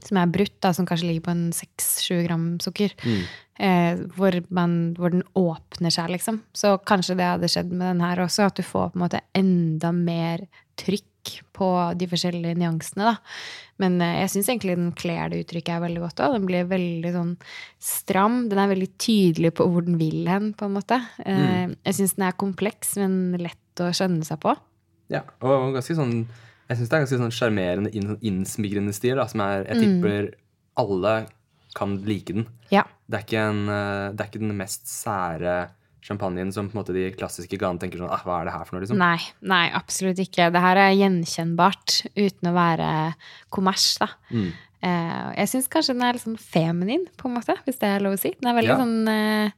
som 0.05 0.19
er 0.21 0.31
brutt, 0.31 0.55
da, 0.63 0.71
som 0.75 0.87
kanskje 0.87 1.09
ligger 1.09 1.25
på 1.25 1.33
en 1.33 1.45
6-7 1.55 2.23
gram 2.27 2.43
sukker. 2.63 2.93
Mm. 3.03 3.23
Eh, 3.59 4.01
hvor, 4.15 4.37
man, 4.55 4.75
hvor 4.95 5.11
den 5.11 5.25
åpner 5.35 5.91
seg, 5.91 6.11
liksom. 6.13 6.39
Så 6.55 6.77
kanskje 6.87 7.17
det 7.19 7.27
hadde 7.27 7.49
skjedd 7.51 7.73
med 7.73 7.87
den 7.95 8.03
her 8.05 8.21
også, 8.23 8.47
at 8.47 8.59
du 8.59 8.63
får 8.63 8.93
på 8.93 8.99
en 8.99 9.03
måte 9.03 9.23
enda 9.35 9.91
mer 9.95 10.45
trykk 10.79 11.08
på 11.55 11.69
de 11.99 12.07
forskjellige 12.09 12.57
nyansene, 12.59 13.11
da. 13.11 13.15
Men 13.79 13.97
eh, 14.03 14.17
jeg 14.23 14.33
syns 14.33 14.49
egentlig 14.51 14.75
den 14.79 14.91
kler 14.97 15.31
det 15.31 15.43
uttrykket 15.45 15.75
er 15.75 15.83
veldig 15.85 16.03
godt 16.03 16.23
òg. 16.25 16.35
Den 16.35 16.47
blir 16.49 16.69
veldig 16.69 17.13
sånn 17.15 17.33
stram. 17.83 18.41
Den 18.51 18.61
er 18.61 18.71
veldig 18.71 18.89
tydelig 19.01 19.53
på 19.59 19.67
hvor 19.71 19.85
den 19.87 19.99
vil 20.01 20.27
hen, 20.29 20.51
på 20.57 20.67
en 20.67 20.75
måte. 20.75 20.99
Mm. 21.23 21.77
Jeg 21.87 21.99
syns 21.99 22.17
den 22.17 22.27
er 22.27 22.37
kompleks, 22.39 22.95
men 22.99 23.39
lett 23.39 23.83
å 23.83 23.91
skjønne 23.95 24.27
seg 24.27 24.41
på. 24.43 24.55
Ja, 25.09 25.23
og 25.41 25.73
ganske 25.73 25.95
sånn 25.97 26.19
Jeg 26.69 26.77
syns 26.77 26.89
det 26.91 26.95
er 26.95 27.01
ganske 27.01 27.17
sånn 27.17 27.33
sjarmerende, 27.33 27.89
inn, 27.97 28.11
innsmigrende 28.21 28.93
stil, 28.93 29.15
da, 29.17 29.25
som 29.31 29.41
er 29.41 29.63
Jeg 29.65 29.81
tipper 29.81 30.27
alle 30.77 31.15
kan 31.77 31.97
like 32.05 32.33
den. 32.33 32.45
Ja. 32.73 32.83
Det 33.09 33.23
er 33.33 33.49
en, 33.49 33.63
eh, 33.69 34.11
det 34.13 34.21
er 34.21 34.29
ikke 34.29 34.43
den 34.43 34.57
mest 34.57 34.87
sære 34.89 35.55
champagnen 36.05 36.51
som 36.55 36.69
på 36.69 36.75
en 36.77 36.81
måte 36.81 36.93
de 36.95 37.09
klassiske 37.15 37.57
ganene 37.59 37.81
tenker 37.81 37.99
sånn 38.01 38.09
ah, 38.11 38.21
Hva 38.23 38.39
er 38.41 38.47
det 38.49 38.53
her 38.55 38.65
for 38.67 38.75
noe, 38.77 38.83
liksom? 38.85 38.99
Nei, 39.01 39.19
nei, 39.41 39.65
absolutt 39.75 40.21
ikke. 40.23 40.49
Det 40.53 40.61
her 40.63 40.79
er 40.85 40.95
gjenkjennbart 40.95 41.99
uten 42.15 42.49
å 42.51 42.55
være 42.55 42.89
kommers, 43.53 43.91
da. 43.99 44.07
Mm. 44.31 44.49
Eh, 44.79 45.27
jeg 45.41 45.51
syns 45.51 45.67
kanskje 45.71 45.95
den 45.97 46.05
er 46.07 46.15
litt 46.15 46.23
sånn 46.23 46.39
feminin, 46.39 47.05
på 47.19 47.27
en 47.27 47.35
måte, 47.35 47.57
hvis 47.67 47.81
det 47.81 47.89
er 47.91 48.05
lov 48.05 48.15
å 48.15 48.21
si. 48.21 48.31
Den 48.39 48.51
er 48.53 48.59
veldig 48.61 48.71
Ja. 48.71 48.79
sånn 48.79 49.11
eh, 49.11 49.51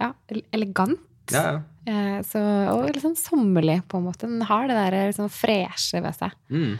ja, 0.00 0.12
elegant. 0.54 1.00
Ja, 1.30 1.42
ja. 1.42 1.58
Eh, 1.90 2.20
så, 2.26 2.38
og 2.70 2.86
litt 2.90 3.02
sånn 3.02 3.18
sommerlig, 3.18 3.80
på 3.90 3.98
en 3.98 4.06
måte. 4.06 4.28
Den 4.30 4.42
har 4.46 4.68
det 4.70 4.76
der 4.78 4.96
litt 5.10 5.18
sånn 5.18 5.32
freshe 5.32 6.02
ved 6.02 6.14
seg. 6.14 6.34
Mm. 6.50 6.78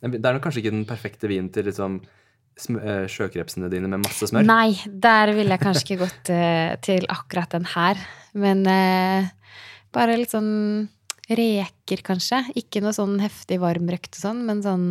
Det 0.00 0.18
er 0.22 0.32
nok 0.36 0.42
kanskje 0.46 0.62
ikke 0.62 0.74
den 0.74 0.86
perfekte 0.86 1.30
vinen 1.30 1.50
til 1.54 1.66
liksom 1.66 2.00
eh, 2.02 2.17
sjøkrepsene 2.58 3.70
dine 3.72 3.90
med 3.90 4.02
masse 4.04 4.28
smør. 4.30 4.46
Nei, 4.48 4.74
der 4.86 5.32
ville 5.36 5.54
jeg 5.56 5.62
kanskje 5.62 5.84
ikke 5.86 6.04
gått 6.04 6.30
eh, 6.34 6.74
til 6.84 7.06
akkurat 7.12 7.54
den 7.54 7.68
her. 7.74 8.00
Men 8.38 8.64
eh, 8.68 9.28
bare 9.94 10.18
litt 10.18 10.34
sånn 10.34 10.88
reker, 11.28 12.02
kanskje. 12.06 12.42
Ikke 12.58 12.82
noe 12.84 12.96
sånn 12.96 13.18
heftig 13.22 13.60
varmrøkt 13.62 14.16
og 14.16 14.22
sånn, 14.22 14.42
men 14.48 14.64
sånn 14.64 14.88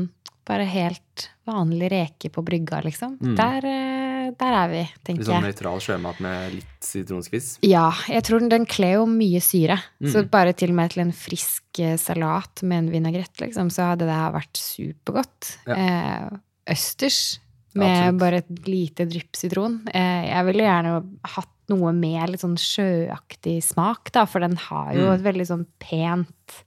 bare 0.48 0.64
helt 0.70 1.28
vanlig 1.48 1.90
reke 1.92 2.30
på 2.32 2.44
brygga, 2.46 2.80
liksom. 2.86 3.18
Mm. 3.20 3.34
Der, 3.36 3.66
eh, 3.68 4.28
der 4.38 4.58
er 4.62 4.70
vi, 4.72 4.84
tenker 5.04 5.22
jeg. 5.24 5.28
sånn 5.28 5.42
jeg. 5.42 5.52
nøytral 5.52 5.82
sjømat 5.84 6.22
med 6.24 6.54
litt 6.56 6.88
sitronskviss. 6.88 7.50
Ja, 7.68 7.90
jeg 8.08 8.24
tror 8.28 8.44
den, 8.44 8.52
den 8.54 8.68
kler 8.70 9.02
jo 9.02 9.08
mye 9.12 9.42
syre. 9.44 9.80
Mm. 10.04 10.12
Så 10.14 10.24
bare 10.32 10.56
til 10.58 10.72
og 10.72 10.80
med 10.80 10.94
til 10.94 11.04
en 11.04 11.16
frisk 11.16 11.82
eh, 11.84 11.98
salat 12.00 12.64
med 12.64 12.86
en 12.86 12.92
vinagrett, 12.96 13.36
liksom, 13.44 13.72
så 13.74 13.92
hadde 13.92 14.08
det 14.08 14.22
vært 14.38 14.62
supergodt. 14.62 15.52
Eh, 15.68 16.30
østers 16.72 17.22
med 17.76 17.92
Absolutt. 17.92 18.20
bare 18.20 18.38
et 18.44 18.68
lite 18.68 19.06
drypp 19.10 19.36
sitron. 19.36 19.82
Eh, 19.94 20.30
jeg 20.32 20.46
ville 20.46 20.64
gjerne 20.64 20.94
hatt 21.36 21.50
noe 21.70 21.92
med 21.92 22.30
litt 22.32 22.40
sånn 22.40 22.56
sjøaktig 22.56 23.58
smak, 23.64 24.12
da, 24.16 24.24
for 24.26 24.40
den 24.40 24.56
har 24.56 24.94
jo 24.96 25.08
Mm. 25.10 25.14
et 25.16 25.22
veldig 25.26 25.48
sånn 25.48 25.66
pent 25.80 26.64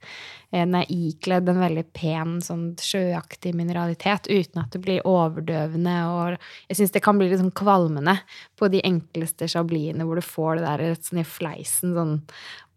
eh, 0.53 0.65
Den 0.65 0.75
er 0.75 0.85
ikledd 0.91 1.47
en 1.49 1.59
veldig 1.59 1.85
pen 1.93 2.39
sånn 2.41 2.75
sjøaktig 2.75 3.53
mineralitet 3.55 4.27
uten 4.29 4.61
at 4.61 4.71
det 4.71 4.81
blir 4.81 5.01
overdøvende. 5.07 5.95
Og 6.11 6.37
jeg 6.69 6.77
syns 6.77 6.91
det 6.91 7.01
kan 7.01 7.17
bli 7.17 7.29
litt 7.29 7.39
sånn 7.39 7.53
kvalmende 7.55 8.19
på 8.59 8.69
de 8.69 8.81
enkleste 8.83 9.47
chabliene 9.47 10.03
hvor 10.03 10.15
du 10.15 10.21
får 10.21 10.57
det 10.59 10.65
der 10.67 10.77
rett 10.91 11.03
sånn 11.07 11.19
i 11.23 11.23
fleisen 11.23 11.93
sånn 11.95 12.21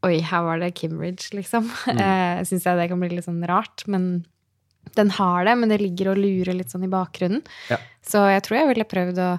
Oi, 0.05 0.21
her 0.21 0.43
var 0.45 0.59
det 0.61 0.75
Kimridge, 0.77 1.31
liksom. 1.33 1.65
Mm. 1.89 1.99
Eh, 2.05 2.45
syns 2.45 2.65
jeg 2.65 2.77
det 2.77 2.89
kan 2.91 3.01
bli 3.01 3.09
litt 3.09 3.25
sånn 3.25 3.41
rart. 3.49 3.87
Men 3.89 4.25
den 4.97 5.11
har 5.17 5.49
det, 5.49 5.57
men 5.59 5.73
det 5.73 5.81
ligger 5.83 6.13
og 6.13 6.21
lurer 6.21 6.57
litt 6.57 6.73
sånn 6.73 6.87
i 6.87 6.93
bakgrunnen. 6.93 7.43
Ja. 7.73 7.81
Så 8.05 8.23
jeg 8.29 8.45
tror 8.45 8.59
jeg 8.59 8.71
ville 8.71 8.89
prøvd 8.89 9.21
å, 9.25 9.31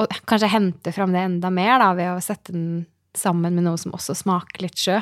å 0.00 0.08
kanskje 0.28 0.52
hente 0.52 0.92
fram 0.96 1.14
det 1.14 1.24
enda 1.28 1.52
mer, 1.52 1.76
da, 1.82 1.92
ved 1.98 2.14
å 2.14 2.24
sette 2.24 2.54
den 2.56 2.86
sammen 3.16 3.56
med 3.56 3.66
noe 3.68 3.80
som 3.80 3.94
også 3.96 4.16
smaker 4.16 4.66
litt 4.66 4.80
sjø. 4.80 4.98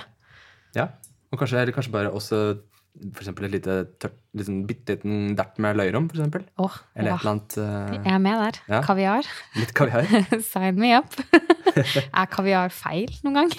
Ja. 0.76 0.90
Og 1.32 1.40
kanskje, 1.40 1.62
eller 1.62 1.74
kanskje 1.74 1.94
bare 1.94 2.12
også 2.14 2.44
eksempel 2.94 3.48
et 3.48 3.54
lite 3.56 3.76
tørt, 3.98 4.14
liksom 4.38 4.60
bitte 4.68 4.94
liten 4.94 5.34
dert 5.38 5.58
med 5.62 5.78
løyrom, 5.78 6.06
for 6.10 6.20
eksempel. 6.20 6.44
Eller 6.94 7.10
ja. 7.10 7.16
et 7.16 7.24
eller 7.24 7.32
annet 7.32 7.56
uh... 7.58 7.94
Jeg 7.96 8.12
er 8.14 8.22
med 8.22 8.38
der. 8.44 8.60
Ja. 8.70 8.80
Kaviar. 8.86 9.30
litt 9.58 9.74
kaviar. 9.74 10.06
Sign 10.52 10.78
me 10.78 10.92
up. 11.00 11.18
er 12.20 12.30
kaviar 12.30 12.74
feil 12.74 13.10
noen 13.26 13.40
gang? 13.42 13.56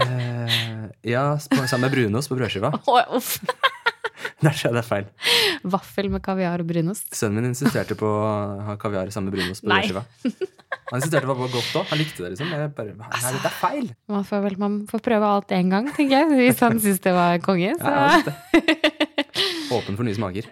uh, 0.00 0.88
ja, 1.04 1.26
sammen 1.42 1.84
med 1.84 1.96
brunost 1.98 2.32
på 2.32 2.40
brødskiva. 2.40 2.72
Åh, 2.80 3.16
uff. 3.18 3.36
Der 4.46 4.56
jeg 4.58 4.74
det 4.74 4.80
er 4.80 4.86
feil. 4.86 5.04
Vaffel 5.70 6.08
med 6.10 6.22
kaviar 6.24 6.62
og 6.62 6.66
brunost. 6.66 7.12
Sønnen 7.14 7.38
min 7.38 7.52
insisterte 7.52 7.94
på 7.98 8.08
å 8.08 8.24
ha 8.66 8.74
kaviar 8.80 9.12
sammen 9.14 9.30
med 9.30 9.38
brunost 9.38 9.62
på 9.62 9.70
Nei. 9.70 9.84
brødskiva. 9.86 10.48
Han 10.90 10.98
insisterte 10.98 11.28
på 11.28 11.34
at 11.34 11.38
det 11.38 11.44
var 11.44 11.52
godt 11.54 11.76
òg. 11.78 11.86
Han 11.92 12.00
likte 12.00 12.24
det, 12.24 12.32
liksom. 12.34 12.50
Jeg 12.50 12.72
bare, 12.76 12.96
Nei, 12.98 13.32
dette 13.36 13.48
er 13.52 13.54
feil! 13.60 13.86
Man 14.10 14.26
får, 14.26 14.42
vel, 14.48 14.58
man 14.60 14.78
får 14.90 15.04
prøve 15.06 15.30
alt 15.36 15.54
én 15.54 15.70
gang, 15.72 15.88
tenker 15.94 16.18
jeg. 16.18 16.32
Hvis 16.40 16.62
han 16.64 16.82
syns 16.82 17.00
det 17.04 17.14
var 17.14 17.38
konge. 17.44 17.72
Så. 17.78 17.94
Ja. 17.94 18.92
Åpen 19.72 19.96
for 19.96 20.04
nye 20.04 20.16
smaker. 20.18 20.50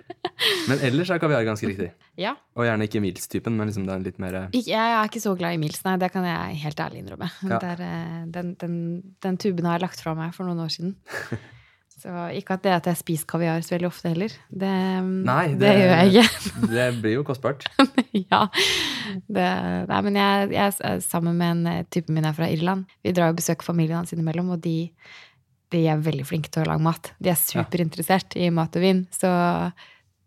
Men 0.70 0.80
ellers 0.86 1.10
er 1.12 1.20
kaviar 1.20 1.44
ganske 1.44 1.68
riktig. 1.68 1.90
Ja. 2.20 2.36
Og 2.56 2.64
gjerne 2.64 2.86
ikke 2.86 3.02
Mils-typen, 3.04 3.56
men 3.58 3.68
liksom 3.68 3.84
det 3.88 3.96
er 3.96 4.04
litt 4.06 4.20
mer 4.22 4.38
Jeg 4.54 4.78
er 4.78 5.10
ikke 5.10 5.22
så 5.22 5.34
glad 5.36 5.58
i 5.58 5.60
Mils, 5.60 5.82
nei. 5.84 5.98
Det 6.00 6.12
kan 6.14 6.24
jeg 6.28 6.60
helt 6.62 6.84
ærlig 6.86 7.02
innrømme. 7.02 7.28
Ja. 7.44 7.58
Det 7.58 7.72
er, 7.74 7.86
eh, 7.90 8.18
den, 8.38 8.54
den, 8.60 8.76
den 9.20 9.40
tuben 9.40 9.68
har 9.68 9.80
jeg 9.80 9.88
lagt 9.88 10.04
fra 10.04 10.14
meg 10.16 10.36
for 10.36 10.48
noen 10.48 10.62
år 10.64 10.72
siden. 10.78 10.94
Så 12.00 12.12
ikke 12.32 12.56
at 12.56 12.62
det 12.64 12.72
at 12.72 12.86
jeg 12.88 12.98
spiser 13.00 13.28
kaviar 13.28 13.60
så 13.64 13.74
veldig 13.74 13.88
ofte 13.90 14.08
heller. 14.08 14.32
Det, 14.48 14.72
Nei, 15.26 15.52
det, 15.60 15.72
gjør 15.76 15.90
jeg 15.92 16.12
ikke. 16.12 16.52
Det 16.76 16.86
blir 17.02 17.16
jo 17.18 17.24
kostbart. 17.28 17.66
ja. 18.32 18.46
Det, 19.26 19.48
nei, 19.90 19.98
men 20.06 20.16
jeg, 20.16 20.52
jeg 20.54 20.76
er 20.88 21.02
sammen 21.04 21.36
med 21.40 21.56
en 21.58 21.72
eh, 21.74 21.82
type 21.92 22.12
min 22.14 22.28
er 22.28 22.36
fra 22.36 22.48
Irland. 22.48 22.86
Vi 23.04 23.12
drar 23.16 23.34
og 23.34 23.40
besøker 23.40 23.68
familien 23.68 24.00
hans 24.00 24.14
innimellom, 24.16 24.54
og 24.56 24.62
de, 24.64 24.90
de 25.74 25.84
er 25.92 26.00
veldig 26.00 26.24
flinke 26.28 26.52
til 26.52 26.64
å 26.64 26.70
lage 26.70 26.86
mat. 26.88 27.12
De 27.20 27.32
er 27.34 27.40
superinteressert 27.40 28.38
i 28.40 28.48
mat 28.54 28.80
og 28.80 28.86
vin. 28.86 29.04
Så 29.12 29.30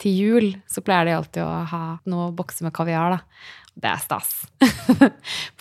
til 0.03 0.19
jul 0.19 0.47
så 0.69 0.83
pleier 0.85 1.09
de 1.09 1.17
alltid 1.17 1.41
å 1.45 1.51
ha 1.73 1.83
noe 2.11 2.29
bokse 2.37 2.65
med 2.65 2.75
kaviar, 2.75 3.17
da. 3.17 3.49
Det 3.73 3.89
er 3.89 4.01
stas. 4.03 4.33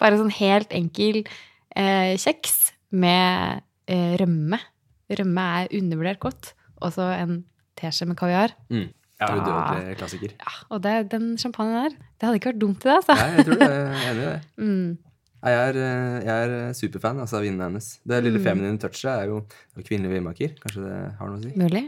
Bare 0.01 0.19
sånn 0.21 0.35
helt 0.37 0.75
enkel 0.77 1.23
eh, 1.23 2.13
kjeks 2.21 2.75
med 2.93 3.63
eh, 3.89 4.13
rømme. 4.21 4.61
Rømme 5.21 5.45
er 5.63 5.69
undervurdert 5.79 6.21
godt. 6.21 6.53
Og 6.83 6.93
så 6.93 7.07
en 7.21 7.45
teskje 7.79 8.07
med 8.09 8.17
kaviar. 8.17 8.55
Mm. 8.71 8.89
Ja, 9.23 9.27
Da- 9.27 9.37
udødelig 9.39 9.97
klassiker. 10.01 10.33
Ja, 10.41 10.53
og 10.71 10.83
det, 10.83 11.11
den 11.13 11.37
champagnen 11.39 11.75
der, 11.79 11.89
det 12.19 12.27
hadde 12.27 12.35
ikke 12.41 12.51
vært 12.53 12.61
dumt, 12.61 12.83
det, 12.83 12.91
altså. 12.91 13.15
Nei, 13.15 13.31
jeg 13.37 13.45
tror 13.47 13.59
det. 13.61 13.69
Jeg 13.71 13.81
er 13.81 14.11
enig 14.11 14.23
i 14.23 14.27
det. 14.27 14.41
Mm. 14.67 14.99
Jeg 15.43 15.55
er, 15.59 15.77
eh, 15.83 16.25
jeg 16.25 16.49
er 16.49 16.73
superfan 16.79 17.19
altså, 17.21 17.37
av 17.37 17.43
vinene 17.43 17.65
hennes. 17.67 17.87
Det 18.07 18.23
lille 18.23 18.39
Mm. 18.39 18.45
feminine 18.45 18.79
touchet 18.79 19.11
er 19.11 19.25
jo 19.27 19.41
kvinnelig 19.83 20.13
vinmaker. 20.17 20.53
Kanskje 20.63 20.83
det 20.87 20.99
har 21.19 21.27
noe 21.29 21.39
å 21.39 21.43
si? 21.43 21.53
Mulig. 21.59 21.85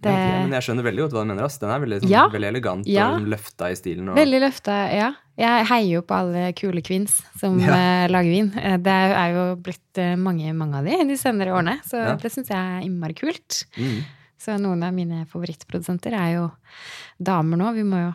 Det... 0.00 0.08
Det- 0.10 0.36
Men 0.44 0.52
jeg 0.56 0.64
skjønner 0.64 0.86
veldig 0.86 1.02
godt 1.04 1.12
hva 1.16 1.22
du 1.24 1.28
mener. 1.28 1.44
Ass. 1.44 1.58
Den 1.60 1.70
er 1.74 1.80
veldig, 1.82 1.98
sånn, 2.02 2.10
Ja. 2.10 2.22
veldig 2.32 2.48
elegant 2.48 2.86
Ja. 2.88 3.08
og 3.10 3.18
liksom, 3.20 3.30
løfta 3.34 3.70
i 3.70 3.74
stilen. 3.76 4.08
Og... 4.08 4.16
Veldig 4.16 4.40
løfta, 4.40 4.76
ja. 4.96 5.10
Jeg 5.40 5.66
heier 5.70 5.90
jo 5.94 6.00
på 6.04 6.14
alle 6.16 6.52
kule 6.56 6.82
kvinns 6.84 7.18
som 7.40 7.58
Ja. 7.60 7.72
uh, 7.72 8.06
lager 8.12 8.30
vin. 8.30 8.48
Eh, 8.58 8.76
Det 8.76 8.92
er 8.92 9.34
jo 9.36 9.44
blitt 9.56 9.98
eh, 10.00 10.16
mange, 10.16 10.52
mange 10.56 10.76
av 10.80 10.84
de 10.88 10.96
de 11.08 11.16
senere 11.20 11.52
årene, 11.52 11.78
så 11.84 11.96
Ja. 12.00 12.16
det 12.16 12.32
syns 12.32 12.48
jeg 12.48 12.56
er 12.56 12.82
innmari 12.88 13.14
kult. 13.16 13.64
Mm. 13.76 14.00
Så 14.40 14.56
noen 14.58 14.82
av 14.82 14.92
mine 14.96 15.26
favorittprodusenter 15.28 16.12
er 16.16 16.34
jo 16.38 16.50
damer 17.20 17.56
nå. 17.60 17.74
Vi 17.76 17.82
må 17.84 17.98
jo 18.06 18.14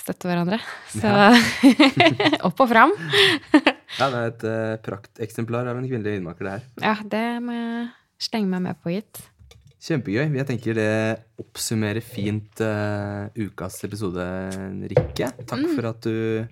støtte 0.00 0.24
hverandre. 0.30 0.60
Så 0.88 1.08
opp 2.48 2.60
og 2.64 2.68
fram. 2.70 2.92
Ja, 3.98 4.08
det 4.08 4.18
er 4.18 4.28
et 4.32 4.44
uh, 4.48 4.76
prakteksemplar 4.84 5.68
av 5.68 5.76
en 5.76 5.88
kvinnelig 5.88 6.18
vinmaker, 6.18 6.44
det 6.44 6.52
her. 6.56 6.62
Ja, 6.80 6.94
det 7.04 7.24
må 7.44 7.52
jeg 7.52 7.88
slenge 8.18 8.48
meg 8.48 8.62
med 8.62 8.80
på, 8.82 8.92
gitt. 8.96 9.20
Kjempegøy. 9.78 10.24
Jeg 10.34 10.46
tenker 10.48 10.74
det 10.74 10.88
oppsummerer 11.38 12.02
fint 12.02 12.62
uh, 12.64 13.28
ukas 13.38 13.76
episode, 13.86 14.24
Rikke. 14.90 15.28
Takk, 15.46 15.60
Mm. 15.62 15.74
for 15.76 15.86
at 15.92 16.00
du, 16.02 16.48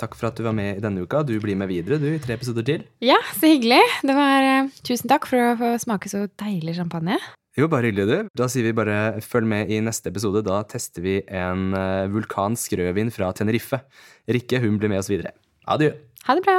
takk 0.00 0.14
for 0.16 0.30
at 0.30 0.36
du 0.40 0.44
var 0.46 0.54
med 0.56 0.78
i 0.78 0.80
denne 0.80 1.02
uka. 1.04 1.20
Du 1.28 1.34
blir 1.42 1.56
med 1.60 1.68
videre, 1.68 1.98
du, 2.00 2.08
i 2.14 2.18
tre 2.22 2.38
episoder 2.38 2.64
til. 2.64 2.86
Ja, 3.04 3.18
så 3.36 3.50
hyggelig. 3.52 3.82
Det 4.02 4.16
var 4.16 4.46
uh, 4.64 4.70
Tusen 4.86 5.12
takk 5.12 5.28
for 5.28 5.50
å 5.50 5.58
få 5.60 5.74
smake 5.84 6.08
så 6.08 6.24
deilig 6.40 6.78
champagne. 6.80 7.18
Jo, 7.58 7.66
bare 7.68 7.90
hyggelig, 7.90 8.06
du. 8.08 8.28
Da 8.38 8.46
sier 8.48 8.64
vi 8.64 8.72
bare 8.78 9.18
følg 9.20 9.44
med 9.50 9.68
i 9.74 9.80
neste 9.84 10.08
episode. 10.08 10.40
Da 10.46 10.62
tester 10.70 11.04
vi 11.04 11.18
en 11.28 11.74
uh, 11.76 12.06
vulkansk 12.08 12.78
rødvin 12.80 13.12
fra 13.12 13.28
Tenerife. 13.36 13.82
Rikke, 14.30 14.62
hun 14.64 14.78
blir 14.80 14.88
med 14.88 15.02
oss 15.02 15.10
videre. 15.12 15.34
Adjø. 15.68 15.92
Ha 16.28 16.38
det 16.38 16.46
bra. 16.48 16.58